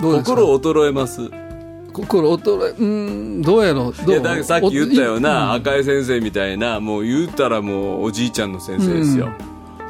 [0.00, 0.36] どうですか？
[0.36, 1.30] 心衰えます？
[1.92, 3.94] 心衰えうーんどうやろう？
[4.06, 9.30] どいうや、ださっき言ったような、赤井先生みたいな、もう言ったらもうおじいちゃんの先生ですよ。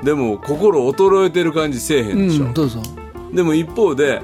[0.05, 2.45] でも、心衰えてる感じせえへんでしょ。
[2.45, 2.81] うんどうぞ。
[3.33, 4.21] でも一方で、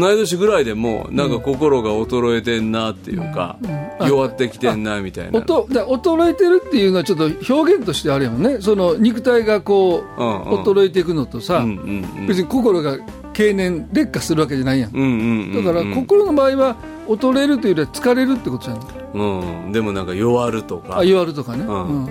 [0.00, 3.58] 同い年ぐらいでもなんか心が衰えてんなっていうか、
[4.00, 5.40] 弱ってきてんなみたいな。
[5.40, 8.60] 衰えてるっていうのはちょっと表現としてあるよね。
[8.60, 10.62] その肉体がこう、うんうん。
[10.62, 12.26] 衰えていくのとさ、うんうんうん。
[12.26, 12.98] 別に心が
[13.32, 16.76] 経年劣化するわけじゃないやん、うんうんうんうんだから心の場合は
[17.08, 18.80] 衰えるというよりは疲れるってことじゃん
[19.14, 20.98] うん、でもなんか弱るとか。
[20.98, 22.04] あ弱るとかね、うん。
[22.06, 22.08] う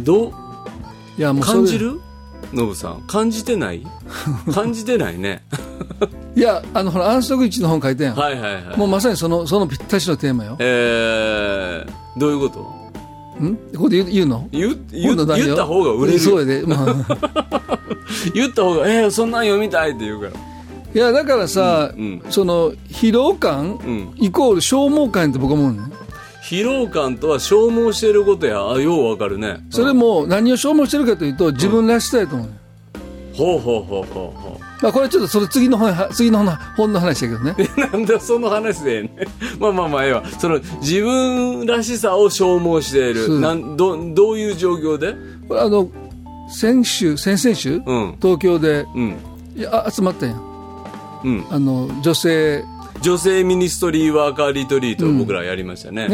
[0.00, 0.04] ん。
[0.04, 0.32] どう？
[1.18, 2.00] いやもう感じる？
[2.52, 3.86] ノブさん感じてない？
[4.54, 5.42] 感じてないね。
[6.36, 8.78] いやあのほら安息日の本書いたやん、はいはいはい。
[8.78, 10.56] もうまさにそのそのぴったしのテーマよ。
[10.58, 13.44] えー、どういうこと？
[13.44, 13.56] ん？
[13.74, 14.48] ここで言うの？
[14.52, 17.78] 言う言言った方が売れるそうやで、 まあ。
[18.34, 20.32] 言った方がえー、そんなん読みたいって言うから。
[20.94, 22.30] いやだからさ、うんうん。
[22.30, 24.14] その疲労感、ん。
[24.16, 25.94] イコール消耗感って僕は思うのね
[26.48, 28.70] 疲労感とは消耗してることや。
[28.70, 29.58] あようわかるね。
[29.70, 32.60] それも何を消耗してるかというと自分らしさやと思うのよ、
[33.34, 34.40] ほうほうほうほう。
[34.40, 37.56] ほまあ、これちょっとそれ次の本次の本本の話だけどね。
[37.76, 39.08] う なんでその話でええね。
[39.08, 39.10] ん
[39.58, 40.22] まあまあまあええわ。
[40.38, 43.40] その自分らしさを消耗している。
[43.40, 45.16] なんどどういう状況で？
[45.48, 45.88] これあの
[46.48, 48.16] 先週先々週、うん。
[48.22, 49.16] 東京でうん。
[49.56, 50.32] いやあ集まったや。
[50.32, 50.40] ん
[51.24, 51.44] うん。
[51.50, 52.64] あの女性
[53.06, 56.08] 女性ミニストリーワーカーリトリートを僕らやりましたね。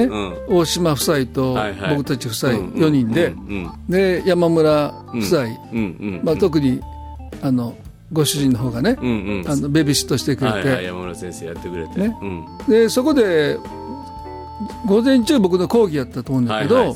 [0.47, 1.57] 大島夫妻と
[1.89, 5.47] 僕たち夫妻うん4人で、うんで山村夫妻、
[6.23, 6.83] まあ、特に
[7.41, 7.75] あの
[8.13, 12.11] ご主人の方がね、あのベビーシットしてくれて、山村先生やってくれて、
[12.69, 13.57] でそこで
[14.85, 16.95] 午前中僕の講義やったと思うんだけど、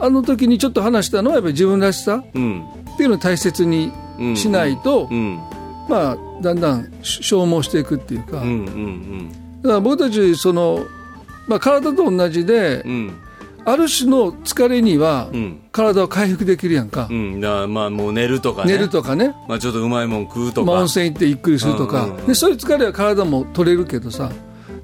[0.00, 2.64] あの時にちょっと話したのはやっぱり自分らしさうん。
[2.94, 3.92] っていうのを大切に
[4.34, 5.40] しないと、うん
[5.90, 10.86] まあ、だんだん消耗していくっていうか、うんうんだから僕たちその、
[11.46, 12.90] まあ、体と同じで、うん。
[12.90, 13.14] うん
[13.64, 15.60] ある種の疲れにはうん。
[15.70, 17.40] 体を回復できるやんか、うん。
[17.40, 18.72] だまあもう寝るとかね。
[18.72, 24.32] 寝るとかね、まあちょっとうまいもん食うとか、まあ、温泉行ってゆっくりするとか、でそういう疲れは体も取れるけどさ。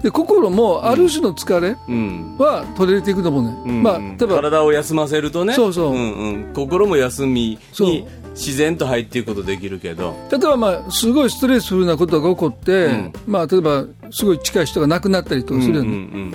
[0.02, 2.36] で心もある種の疲れうん。
[2.38, 3.82] は取れていくと思うね、うん。
[3.82, 4.36] まあ、例えば。
[4.36, 5.54] 体を休ませるとね。
[5.54, 5.94] そうそう。
[5.96, 7.88] んうん、心も休みそう。
[7.88, 10.14] に自然と入っていくことできるけど。
[10.30, 13.12] 例えばまあすごいストレスフルなことが起こって、うん。
[13.26, 16.34] まあ、例えばすごい近い人が亡くなったりとかするやん、うんうん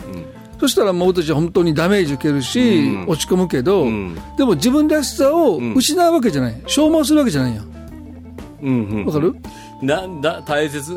[0.60, 3.06] そしたらもう僕たちは本当にダメージ受けるし、うん。
[3.08, 4.16] 落ち込むけど、うん。
[4.38, 5.74] でも自分らしさをん。
[5.74, 6.62] 失うわけじゃない。
[6.68, 7.66] 消耗するわけじゃないやん
[8.62, 8.98] うんうん。
[9.00, 9.34] うんわかる、
[9.82, 10.96] なんだ大切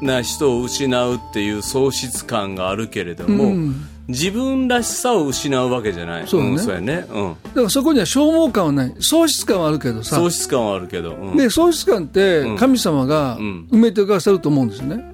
[0.00, 6.26] な人を失うっていう喪失感があるけれども、うん自分らしさを失うわけじゃない。
[6.26, 6.54] そうね。
[6.54, 8.94] ん、そうやね、うん、だからそこには消耗感はない。
[8.98, 10.16] 喪失感はあるけどさ。
[10.16, 11.36] 喪失感はあるけど、うん。
[11.36, 13.68] で喪失感って神様がん。
[13.70, 15.12] 埋めてくださると思うんですよね、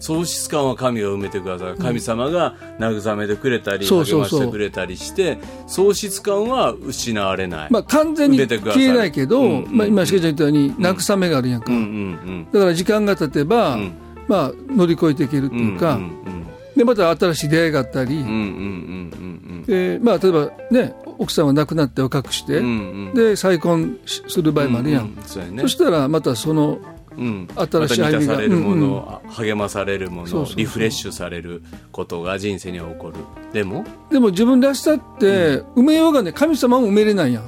[0.00, 1.76] 喪失感は神が埋めてくださる。
[1.76, 4.40] 神様が慰めてくれたり、そうそうそう。
[4.40, 13.92] 励ましてくれたりして喪失感は失われない、まあ、完全に消えないけど、うんうんまあ、今しかちゃん言ったように慰めがあるやんか、うんうんだから時間が経てば、ん。
[14.26, 22.70] まあ、乗り越えていけるってうんいうか、うんうんでまた新しい出会いがあったり、うんうんうんうんでまあ、例えば、ね、奥さんは亡くなって若くして、うんうん。
[22.70, 25.62] うんで再婚しする場合もあるやん、ううそうやね。
[25.62, 26.78] そしたらまたその
[27.16, 28.86] うん、新しいまた満たされるも歩みが。
[28.88, 30.56] の、励まされるものそうそうそう。
[30.56, 33.14] リフレッシュされることが人生には起こる。
[33.52, 33.84] でも？
[34.10, 37.44] でも自分らしさって埋めようがね神様も埋めれないやん。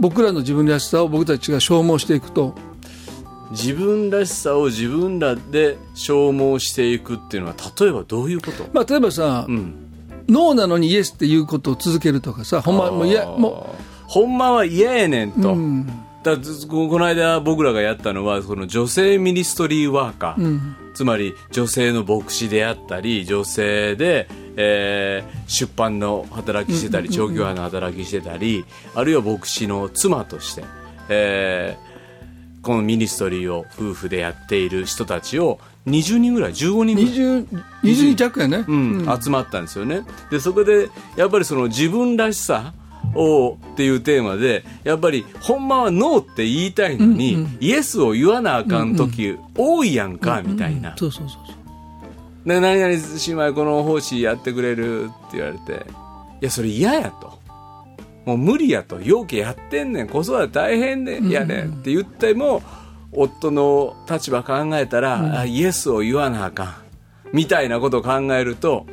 [0.00, 2.54] 僕らの自分らしさを僕たちが消耗していくと
[3.50, 8.64] 自分らしさを自分らで消耗していくっていうのは例えばどういうこと？
[8.72, 9.74] まあ例えばさ、うん。
[10.28, 13.74] ノーなのにイエスっていうことを続けるとかさほんまもういやも
[14.06, 15.86] ほんまは嫌やねんと、う、うん。
[16.22, 20.76] だこの間僕らがやったのはその女性ミニストリーワーカー、うん。
[20.92, 30.64] つまり女性の牧師であったり女性で、えー出版の働きしてたり調教派の働きしてたりあるいは牧師の妻として、
[31.08, 31.87] えー
[32.62, 37.12] このミニストリーを夫婦でやっている人たちを20人ぐらい15人ぐらい。
[37.12, 37.46] 20,
[37.82, 39.18] 20人弱やね、うん。
[39.20, 40.02] 集まったんですよね。
[40.30, 42.74] でそこでやっぱりその自分らしさ
[43.14, 51.58] をっていうテーマでやっぱりほんまはノーって言いたいのに、イエスを言わなあかん時多いやんか、みたいな、そうそうそうそう。
[52.48, 55.86] で何々姉妹この奉仕やってくれるって言われて
[56.40, 57.37] いやそれ嫌やと
[58.28, 60.06] もう無理やと陽気やってんねん。
[60.06, 61.30] 子育て大変ねん。
[61.30, 62.62] やねんって言っても
[63.10, 66.74] 夫の立場考えたら、あイエスを言わなあかん。
[67.32, 68.86] みたいなことを考えると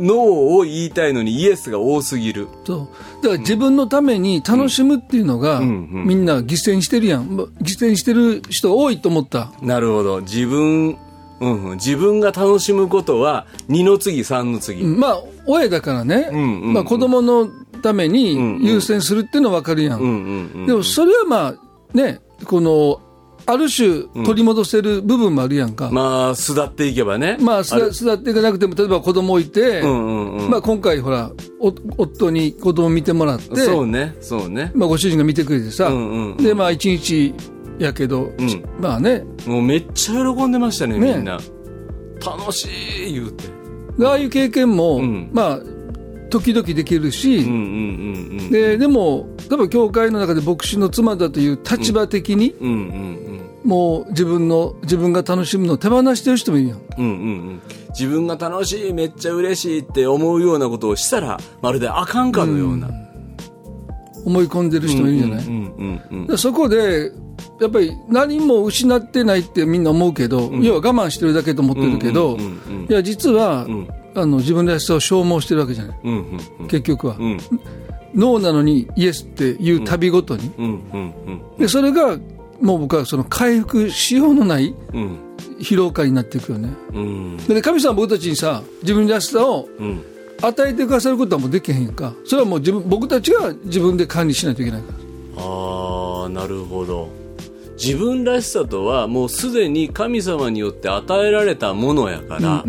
[0.00, 0.18] ノー
[0.58, 2.48] を言いたいのにイエスが多すぎる。
[2.64, 2.88] そ
[3.20, 3.22] う。
[3.22, 5.62] だから自分のために楽しむっていうのが、ん。
[5.62, 5.64] う
[6.00, 6.04] ん。
[6.06, 7.36] みんな犠牲にしてるやん。
[7.36, 9.52] ま犠牲にしてる人多いと思った。
[9.60, 10.22] なるほど。
[10.22, 10.96] 自分、
[11.40, 11.64] うん。
[11.64, 14.98] うん、自分が楽しむことは2の次3の次、うん。
[14.98, 16.72] まあ親だからね、んうんうん。
[16.72, 17.48] まあ、子供の
[17.86, 23.00] ために優先するっていうのは分かるやん、うんうんうんでもそれはまあねこの
[23.48, 25.88] ある種取り戻せる部分もあるやんか。
[25.92, 27.36] まあ、巣立っていけばね。
[27.40, 30.50] まあ、巣立っていかなくても、例えば子供いて、うんうんうん。
[30.50, 34.72] まあ今回ほら、お夫に子供見てもらって、そうね、そうね。
[34.74, 37.32] まあご主人が見てくれてさ、うんうんうんで、まあ一日
[37.78, 38.36] やけど、ん
[38.80, 41.38] まあね、もうめっちゃ喜んでましたね、ねみんな。
[42.20, 42.66] 楽し
[43.08, 43.44] い言うて。
[44.04, 45.60] ああいう経験も、んまあ、
[46.30, 48.50] 時々できるし、うんうんうんうん。
[48.50, 56.78] ででも、例えば教会の中で牧師の妻だという立場的に、うんうんもう自分の、自分が楽しむのを手放してる人もいるやん。
[56.98, 57.04] うん。
[57.04, 57.62] うんうんうん。
[57.88, 62.88] 自分が楽しい、めっちゃ嬉しいって思うようなことをしたら、まるであかんかのような。
[64.24, 65.54] 思い込んでる人もいるんじゃ
[66.28, 67.12] ない、そこで、
[67.60, 76.68] やっぱり何も失ってないってみんな思うけど、要は我慢してるだけと思ってるけど、うんうんうんうんいや、実は、んあの自分らしさを消耗してるわけじゃない、うんうんうん。
[76.68, 77.16] 結局は。
[77.18, 77.38] うん
[78.14, 80.50] ノーなのにイエスっていう旅ごとに。
[80.56, 82.18] うんうんで、それが、
[82.62, 85.18] もう僕はその回復しようのないうん。
[85.60, 86.70] 疲労感になっていくよね。
[86.94, 87.36] うん。
[87.36, 90.02] で、神様は僕たちにさ、自分らしさをうん。
[90.40, 92.14] 与えてくださることはもうできへんか。
[92.24, 94.88] それはもう自分、僕たちが自分で管理しないといけないか
[95.36, 95.42] ら。
[95.42, 97.08] ああ、なるほど。
[97.76, 102.64] 自分らしさとはもうすでに神様によって与えられたものやから、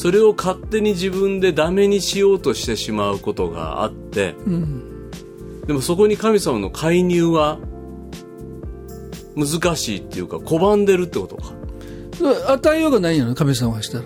[0.00, 4.34] それを勝手に自分でダメにしようとしてしまうことがあって、
[5.66, 7.58] でもそこに神様の介入は
[9.36, 11.52] 難しいっていうか拒んでるってことか。
[12.50, 14.04] 与えようがないんやろ、神様がしたら。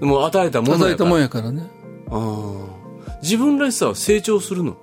[0.00, 0.90] でも与えたものやから。
[0.92, 1.70] 与えたもんやからね。
[2.08, 2.66] あー
[3.20, 4.78] 自分らしさは成長するの？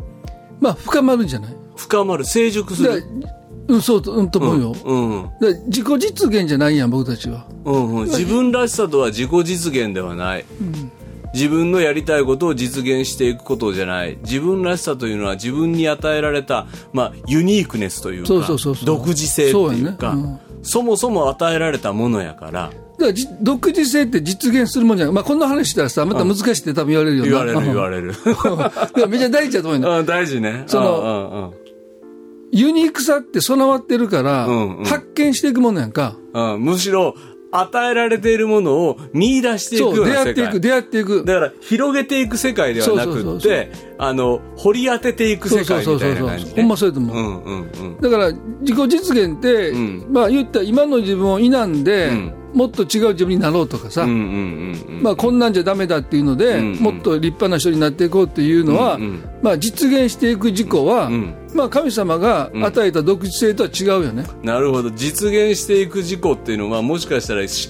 [0.60, 1.56] まあ、深まるんじゃない？
[1.76, 3.04] 深まる成熟すでる
[3.72, 4.76] うん、そうと、うん、と思うよ。
[4.84, 7.46] うんで自己実現じゃないやん、僕たちは。
[7.66, 10.46] うんうん、自分らしさとは自己実現ではない、
[11.34, 14.18] 自分のやりたいことを実現していくことじゃない。
[14.24, 18.86] 自分らしさというのは自分に与えられた、まあ、ユニークネスというかそうそうそうそう。
[18.86, 20.42] 独自性っていうかそうやね。
[20.64, 22.52] そもそも与えられたものやから。
[22.52, 25.16] だからじ独自性って実現するもんじゃない。
[25.16, 27.30] まあ、こんな話したらさ、また難しいって多分言われるよな。
[27.30, 30.00] 言われる言われれるめっちゃ大事だと思うよ。
[30.00, 30.64] うん大事ね。
[30.68, 31.61] そのうんうん
[32.52, 34.86] ユニークさって備わってるから、うんうん。
[34.86, 36.18] 発見していくものやんか。
[36.60, 37.16] むしろ
[37.52, 41.26] 与えられているものを見出していく出会っていく、出会っていく。
[41.26, 47.18] だから広げていく世界ではなくってあの掘り当てていく世界みたいな感じねほんまそうやと思う。
[47.18, 47.72] うんうん。
[47.96, 48.32] うんだから、
[48.62, 50.08] 自己実現って、ん。
[50.12, 56.80] まあ言ったら今の自分を否んで、うんもっと違う自分になろうとかさ、まあこんなんじゃダメだっていうので、うんうん。
[56.80, 59.24] もっと立派な人になっていこうっていうのは、うんうん。
[59.42, 64.26] まあ実現していく事故は、んまあ神様が与えた独自性とは違うよね。
[64.44, 64.92] なるほど。
[64.92, 67.70] 実現していく事故っていうのはもしかしたらし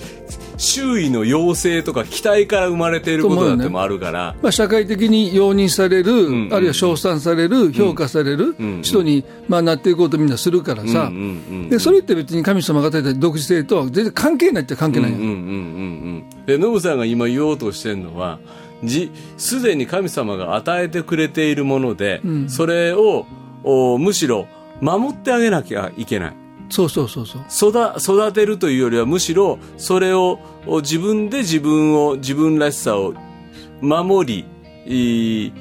[0.57, 15.11] 周囲の要請とか期待から生まれていることだってもあるから、まあ、社会的に容認される、んあるいは称賛される、評価されるん人に、まあ、なっていこうとみんなするからさ、うんうんうんでそれって別に神様が与えた独自性とは全然関係ないって関係ない
[16.45, 18.39] でノブさんが今言おうとしてるのは
[18.83, 23.25] じすでに神様が与えてくれているもので、それを
[23.63, 24.47] おむしろ
[24.81, 26.40] 守ってあげなきゃいけない
[26.71, 27.69] そうそうそうそう。
[27.69, 33.13] 育育てるというよりはむしろそれをお自分で自分を自分らしさを
[33.81, 34.45] 守り
[34.85, 35.53] いい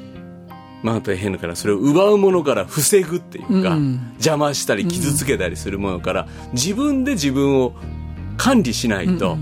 [0.83, 4.13] まあ大変だからそれを奪うものから防ぐっていうか、うん。
[4.15, 7.75] 邪魔したり傷つけたりするものから、自分で自分を
[8.39, 9.37] 管理しないと、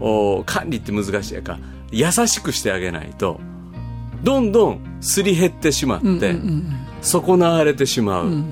[0.00, 1.58] お管理って難しいやか。
[1.90, 3.40] 優しくしてあげないと
[4.22, 8.44] どんどんすり減ってしまって、うんうんうん損なわれてしまう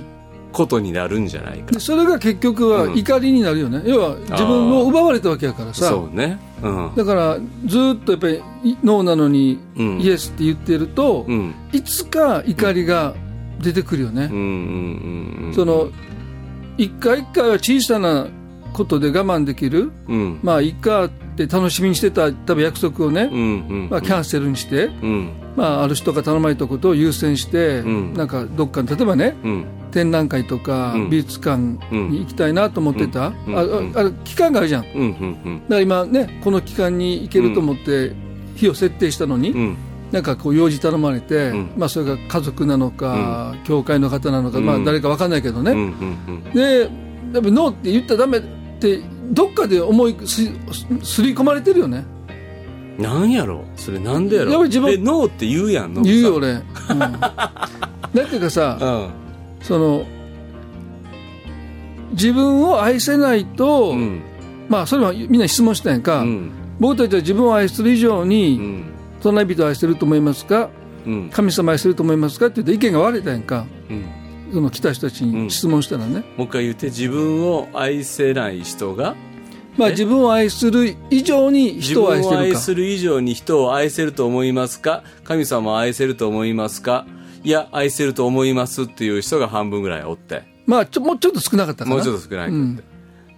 [0.57, 5.91] ことになるんじゃないか、でそれが結局は怒りになるよね、要は自分を奪われたわけやからさ。
[5.91, 6.41] そうね。
[6.63, 6.93] うん。
[6.97, 10.01] だからずっとやっぱりいノーなのにうん。
[10.01, 11.55] イエスって言ってると、うん。
[11.73, 13.15] いつか怒りが
[13.61, 15.55] 出てくるよね、うんうんうんうん。
[15.55, 15.91] その
[16.79, 18.29] 一回一回は小さな
[18.73, 20.41] ことで我慢できる、うん。
[20.43, 25.32] まあいいかって楽しみにしてた多分約束をね、うんうんまあ、キャンセルにして、うん。
[25.55, 28.14] まあ、ある人が頼まれたことを優先して、ん。
[28.14, 29.66] なんかどっかに例えばねうん。
[29.91, 31.11] 展覧会とかうん。
[31.11, 31.59] 美術館
[31.93, 33.59] に行きたいなと思ってた、うん。
[33.59, 33.93] あうん。
[33.95, 34.82] あ期間があるじゃん。
[34.82, 35.05] だかうんう
[35.51, 35.62] ん。
[35.68, 38.12] ら今ねこの期間に行けると思って
[38.57, 39.61] 日を設定したのに、うん。
[39.61, 39.76] うん
[40.12, 41.72] なんかこう用事頼まれて、ん。
[41.76, 44.84] まあ、それが家族なのか、教会の方なのか、まあ、うん。
[44.84, 45.78] 誰か分かんないけどね、うん
[46.28, 46.45] うん。
[46.55, 46.89] で
[47.34, 48.43] やっぱノーって言ったらダメっ
[48.78, 49.01] て
[49.33, 50.45] どっかで思いす
[51.03, 52.05] すり込まれてるよね。
[52.11, 52.16] うん
[52.97, 53.62] なんやろ？
[53.77, 54.53] それなんでやろ？
[54.53, 56.62] やっぱり自分えノーって言うやん言うよ俺、うん、
[56.99, 57.11] だ
[58.09, 59.11] っていうかさ うん。
[59.62, 60.07] その
[62.12, 64.22] 自分を愛せないと、うん。
[64.70, 66.51] まあそれはみんな質問したやんか、うん。
[66.81, 68.85] 僕たちは自分を愛する以上うに、ん。
[69.20, 70.70] 隣人を愛してると思いますか？
[71.05, 71.29] うん。
[71.31, 72.47] 神様を愛してると思いますか？
[72.47, 73.66] って言って意見が割れたやんか。
[73.91, 74.07] うん
[74.53, 79.14] その来た人たちに質問したらね、もう一回言って自分を愛せない人が
[79.76, 82.53] まあ、自分を愛する以上に自人を愛愛してる。
[82.55, 85.05] かする以上に人を愛せると思いますか？
[85.24, 87.07] 神様を愛せると思いますか？
[87.44, 90.44] いや愛せると思いますっていう人が半分ぐらいおって。
[90.64, 91.97] まあちょもうちょっと少なかったかな。
[91.97, 92.49] もうちょっと少ない。
[92.49, 92.82] って、うん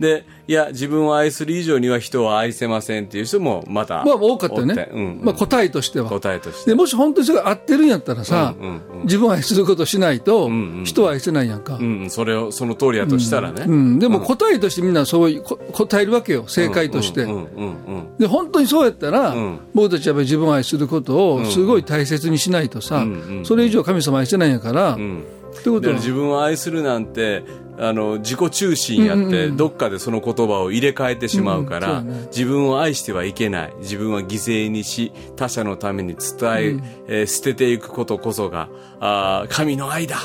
[0.00, 5.20] でいや自分を愛する以上には人を愛せませんっていう人もまたまあ多かったよおってね、うん。
[5.22, 6.08] まあ、答えとしては。
[6.08, 6.70] 答えとして。
[6.70, 9.02] でもし本当にそれが合ってるんやったらさ、うんうんうん。
[9.02, 10.84] 自分を愛することをしないとんうん。
[10.84, 12.10] 人を愛せないやんか、うんうん。
[12.10, 16.46] それをその通りやとしたらね、うん、でも答えとしてみんなそういうこ答えるわけよ。
[16.48, 19.60] 正解として、うんうんうんで本当にそうやったら、ん。
[19.74, 23.04] 僕たちはやっぱり自分を愛することをすごい大切にしないとさ、
[23.44, 25.24] それ以上神様愛してないんやから、ん
[25.60, 27.44] ってこと自分を愛するなんて
[27.78, 32.02] あの自己中心やって、どっかでその言葉を入れ替えてしまうから、
[32.32, 33.74] 自分を愛してはいけない。
[33.78, 40.16] 自分は犠牲にし他者のために伝え,、えー捨てていくことこそがあー神の愛だ。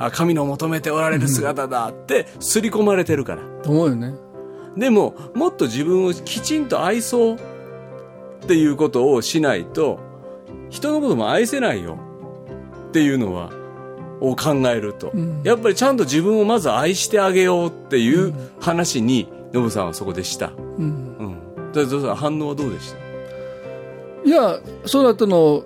[0.00, 3.42] あ神の求めておられる姿だって刷り込まれてるから。
[3.62, 4.14] と思うよね。
[4.76, 7.38] でももっと自分をきちんと愛そうっ
[8.48, 10.00] ていうことをしないと
[10.70, 11.98] 人のことも愛せないよ
[12.88, 13.50] っていうのは
[14.20, 15.12] を考えると、
[15.44, 21.38] やっぱりちゃんと自分をまず愛してあげようっていう話にノブさんはそこでした、うん。
[21.74, 22.92] うぞ反応はどうでし
[24.24, 24.28] た？
[24.28, 25.64] いやその後の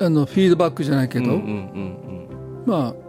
[0.00, 3.08] あのフィードバックじゃないけど、うんうんまあ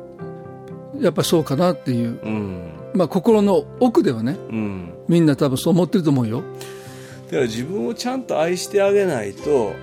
[1.00, 2.74] やっぱそうかなっていう、うんうん。
[2.94, 4.38] まあ、心の奥ではね。
[4.50, 4.94] うん。
[5.08, 6.44] みんな多分そう思ってると思うよ。
[7.28, 9.74] だから自分をちゃんと愛してあげないと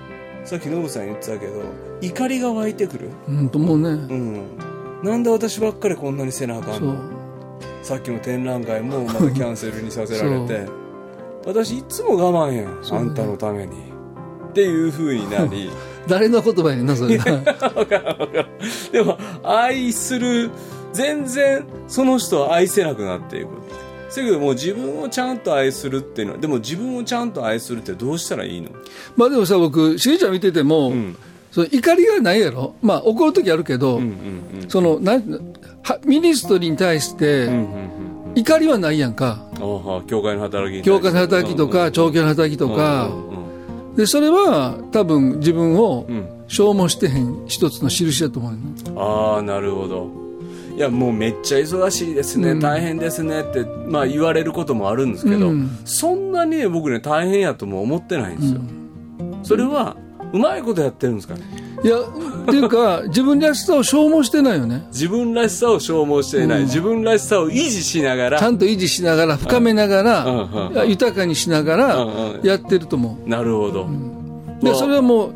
[0.43, 1.63] さっきノブさん言ってたけど
[2.01, 3.09] 怒りが湧いてくる。
[3.27, 4.43] うんと思うね、うん
[5.03, 6.95] なんで私ばっかりこんなにせなあかんの？
[7.83, 10.67] さっきの展覧会もまたキャンセルにさせられて。
[11.45, 13.73] 私いつも我慢やん、あんたのために。
[14.49, 15.69] っていう風になり。
[16.07, 17.25] 誰の言葉やねんなそれな。
[18.91, 20.49] でも愛する
[20.93, 23.47] 全然その人は愛せなくなっていく。
[24.09, 28.69] せやけどもう自分をちゃんと愛するっていうのはでも自分をちゃんと愛するってどうしたらいいの？
[29.15, 31.15] まあでもさ僕しげちゃん見てても、ん
[31.57, 32.75] その怒りがないやろ。
[32.83, 34.05] まあ怒る時あるけど、うんう
[34.65, 35.23] んそのなん
[35.81, 37.87] はミニストリーに対して、うんうんうん
[38.35, 39.39] 怒りはないやんか。
[40.05, 43.07] 教会の働き教会の働きとか長期の働きとか。
[43.07, 43.37] うんうん
[43.95, 46.37] でそれは多分自分をん。
[46.47, 48.63] 消耗してへん一つの印だと思うよね。
[48.95, 50.09] ああなるほど。
[50.77, 55.79] いやもうめっちゃ忙しいですね、大変ですねって、まあ、言われることもあるんですけど、うん。
[55.83, 58.61] そんなにね僕ね大変やとも思ってないんですよ、
[59.41, 59.97] それは
[60.33, 61.35] うまいことやってるんですか？
[61.35, 61.41] ね
[61.83, 64.87] いやっていうか 自分らしさを消耗してないよね。
[64.91, 66.47] 自分らしさを消耗してい。
[66.47, 68.39] ない、自分らしさを維持しながら。
[68.39, 70.67] ちゃんと維持しながら深めながら、うん。
[70.67, 70.73] うん。
[70.73, 72.47] いや豊かにしながらうんうん。
[72.47, 73.29] やってると思う。
[73.29, 73.87] なるほど、
[74.61, 75.33] でそれはもう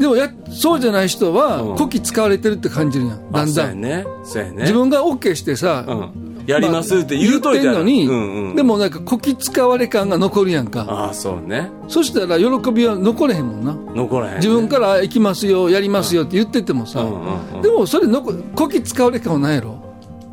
[0.00, 1.76] でもやそうじゃない人はうん。
[1.76, 3.30] こき使われてるって感じるやん。
[3.30, 4.06] だあんだん、そうやね。
[4.24, 4.62] そうやね。
[4.62, 10.86] 自分が OK してさ、うん、やりますって言うといたら、まあ言ってんのに、うんうん、でもなんかこき使われ感が残るやんか。
[10.88, 11.70] ああそうね。
[11.88, 13.74] そしたら喜びは残れへんもんな。
[13.94, 17.62] 残らへん、ね、自分から行きますよやりますよって言っててもさ、うんうんうん。
[17.62, 19.78] でもそれのここき使われ感はないやろ？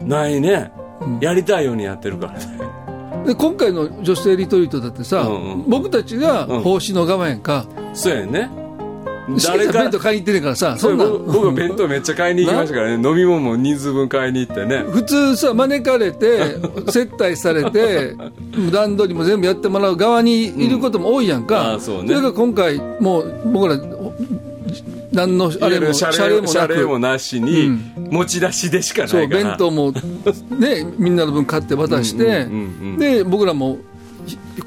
[0.01, 0.71] ないね、
[1.19, 2.59] やりたいようにやってるからね。
[3.25, 5.69] で今回の女性リトリートだってさ、うんうん。
[5.69, 8.49] 僕たちが奉仕の側やんか、そうやね
[9.43, 13.09] 誰か弁当買いに行ってねえからさそそんな僕弁当めっちゃ買いに行きましたからね。
[13.09, 14.79] 飲み物も人数分買いに行ってね。
[14.79, 16.57] 普通さ招かれて
[16.91, 18.15] 接待されて
[18.71, 21.81] 段取りも全部やってもらう側にいることも多いやんか、うん。
[21.81, 22.13] そうね。
[22.13, 23.79] れが今回もう僕ら
[25.11, 26.27] 何のあれも謝謝
[26.67, 29.43] 礼もなしに、持ち出しでしかそないうから。
[29.43, 29.91] 弁当も
[30.59, 33.79] ねみんなの分買って渡してうんうんうんうんで僕らもひ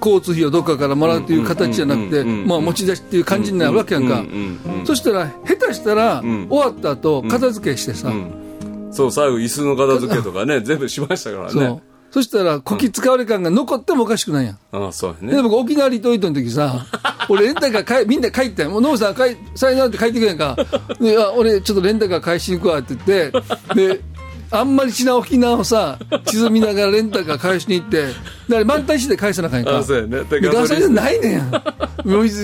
[0.00, 4.24] 交通費をどっかからもらうという形じゃなくてまあ持ち出しっていう感じになるわけやんか。
[4.84, 6.46] そしたら下手したらん。
[6.48, 8.12] 終わった後片付けしてさ。
[8.90, 11.62] そう最後椅子の片付けとかね 全部しましたからそう。
[11.62, 14.58] ねそしたらこき使われ感が残ってもおかしくないやん。
[14.72, 15.36] ああそうやね。
[15.36, 16.86] で僕沖縄リトリートの時さ
[17.28, 20.56] 俺レンタカー買いみんな帰ったよもうノブさん帰さよならって帰ってくれんか。
[20.98, 23.42] でいや俺ちょっとレンタカー返しに行くわって言って
[23.74, 24.00] で
[24.50, 28.14] あんまりしな沖縄をさ地図見ながらレンタカー返しに行ってだか
[28.60, 29.78] ら満タンして返さなあかんか。
[29.78, 30.24] あそうやね。
[30.24, 31.52] ででガソリンガないねん。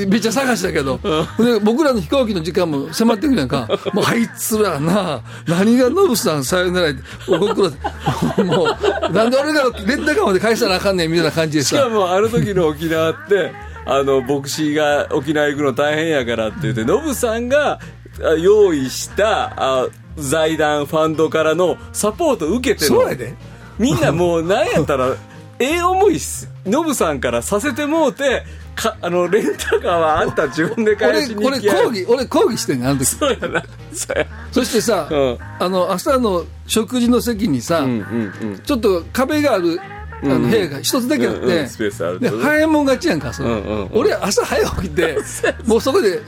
[0.08, 0.98] めっちゃ探したけど。
[1.38, 3.68] で僕らの飛行機の時間も迫ってくるやんか。
[3.94, 13.52] もうあいつらな何がノブさんさよならって僕らもうなんで俺がレンタカーまで返さなあかんねんみたいな感じでしかさもあの時の沖縄って
[13.86, 17.80] あの牧師が沖縄行くの大変やからって言ってノブさんが
[18.22, 23.00] あ用意したあ財団ファンドからのサポート受けての。
[23.00, 23.34] そうやで。
[23.78, 25.14] みんなもうなんやったら
[25.58, 28.44] ええ思いすノブさんからさせてもうて
[28.74, 33.06] かあのレンタカーはあんた自分で返俺しに俺行きや抗議俺抗議してんねんあの時。
[33.06, 33.62] そうやな。
[33.92, 34.26] そうや。
[34.52, 35.38] そしてさ、うん。
[35.58, 38.60] あの朝の食事の席にさ、うんうんうん。
[38.64, 39.80] ちょっと壁がある
[40.22, 43.88] あの部屋が一つだけあって、うんうんスペースあるで早いもん勝ちやんかそれ、うんうんうん。
[43.92, 45.18] 俺朝早起きて
[45.66, 46.20] もうそこで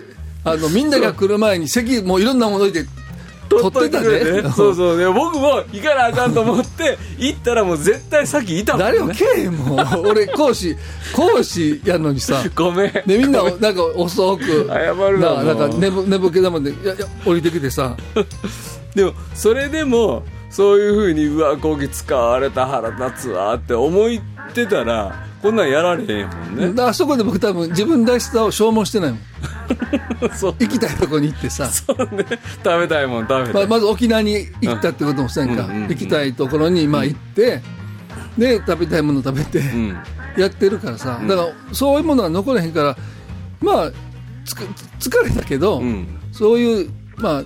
[0.44, 2.88] あのみんなが来る前に席もういろんなもの置いて
[3.60, 4.98] 取っといでてくれてそうそう。
[4.98, 9.86] で僕も行かなあかんと思って行ったらもう絶対先いたもん、ね、誰もけえへんもん。
[10.06, 10.76] 俺講師
[11.14, 12.42] 講師やのにさ。
[12.54, 12.92] ごめん。
[13.06, 14.68] でみんななんか遅く。
[14.68, 17.96] 謝るなななんか寝ぼ寝ぼけだもんでいやいや降りてきてさ。
[18.94, 24.08] でもそれでもそういうふうにうわこき使われた腹立つわって思っ
[24.54, 26.72] てたらこんなんやられへんもんね。
[26.72, 29.20] であそこで僕多分自分らしさを消耗してないもん。
[30.34, 30.54] そう。
[30.58, 31.66] 行きたいとこに行ってさ。
[31.66, 32.24] そうね。
[32.64, 35.70] 食べたいもん食べたい、ままず沖縄に行ったってこともせんか、うん。
[35.70, 35.76] うん。
[35.84, 35.88] うん。
[35.88, 37.62] 行きたいところにまあ行って、
[38.38, 39.96] で食べたいもの食べて、うん。
[40.36, 41.20] やってるからさ。
[41.26, 42.96] だからそういうものは残れへんから
[43.60, 43.90] まあ
[44.44, 44.64] つく
[44.98, 46.06] 疲れたけど、うん。
[46.32, 47.44] そういうまあ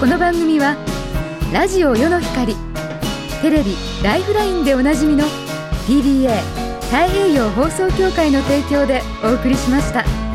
[0.00, 0.74] この番組は
[1.52, 2.54] ラジオ世の光
[3.42, 5.24] テレビ「ライフライン」でおなじみの
[5.86, 10.25] PBA 太平洋放送協会の提供でお送りしました。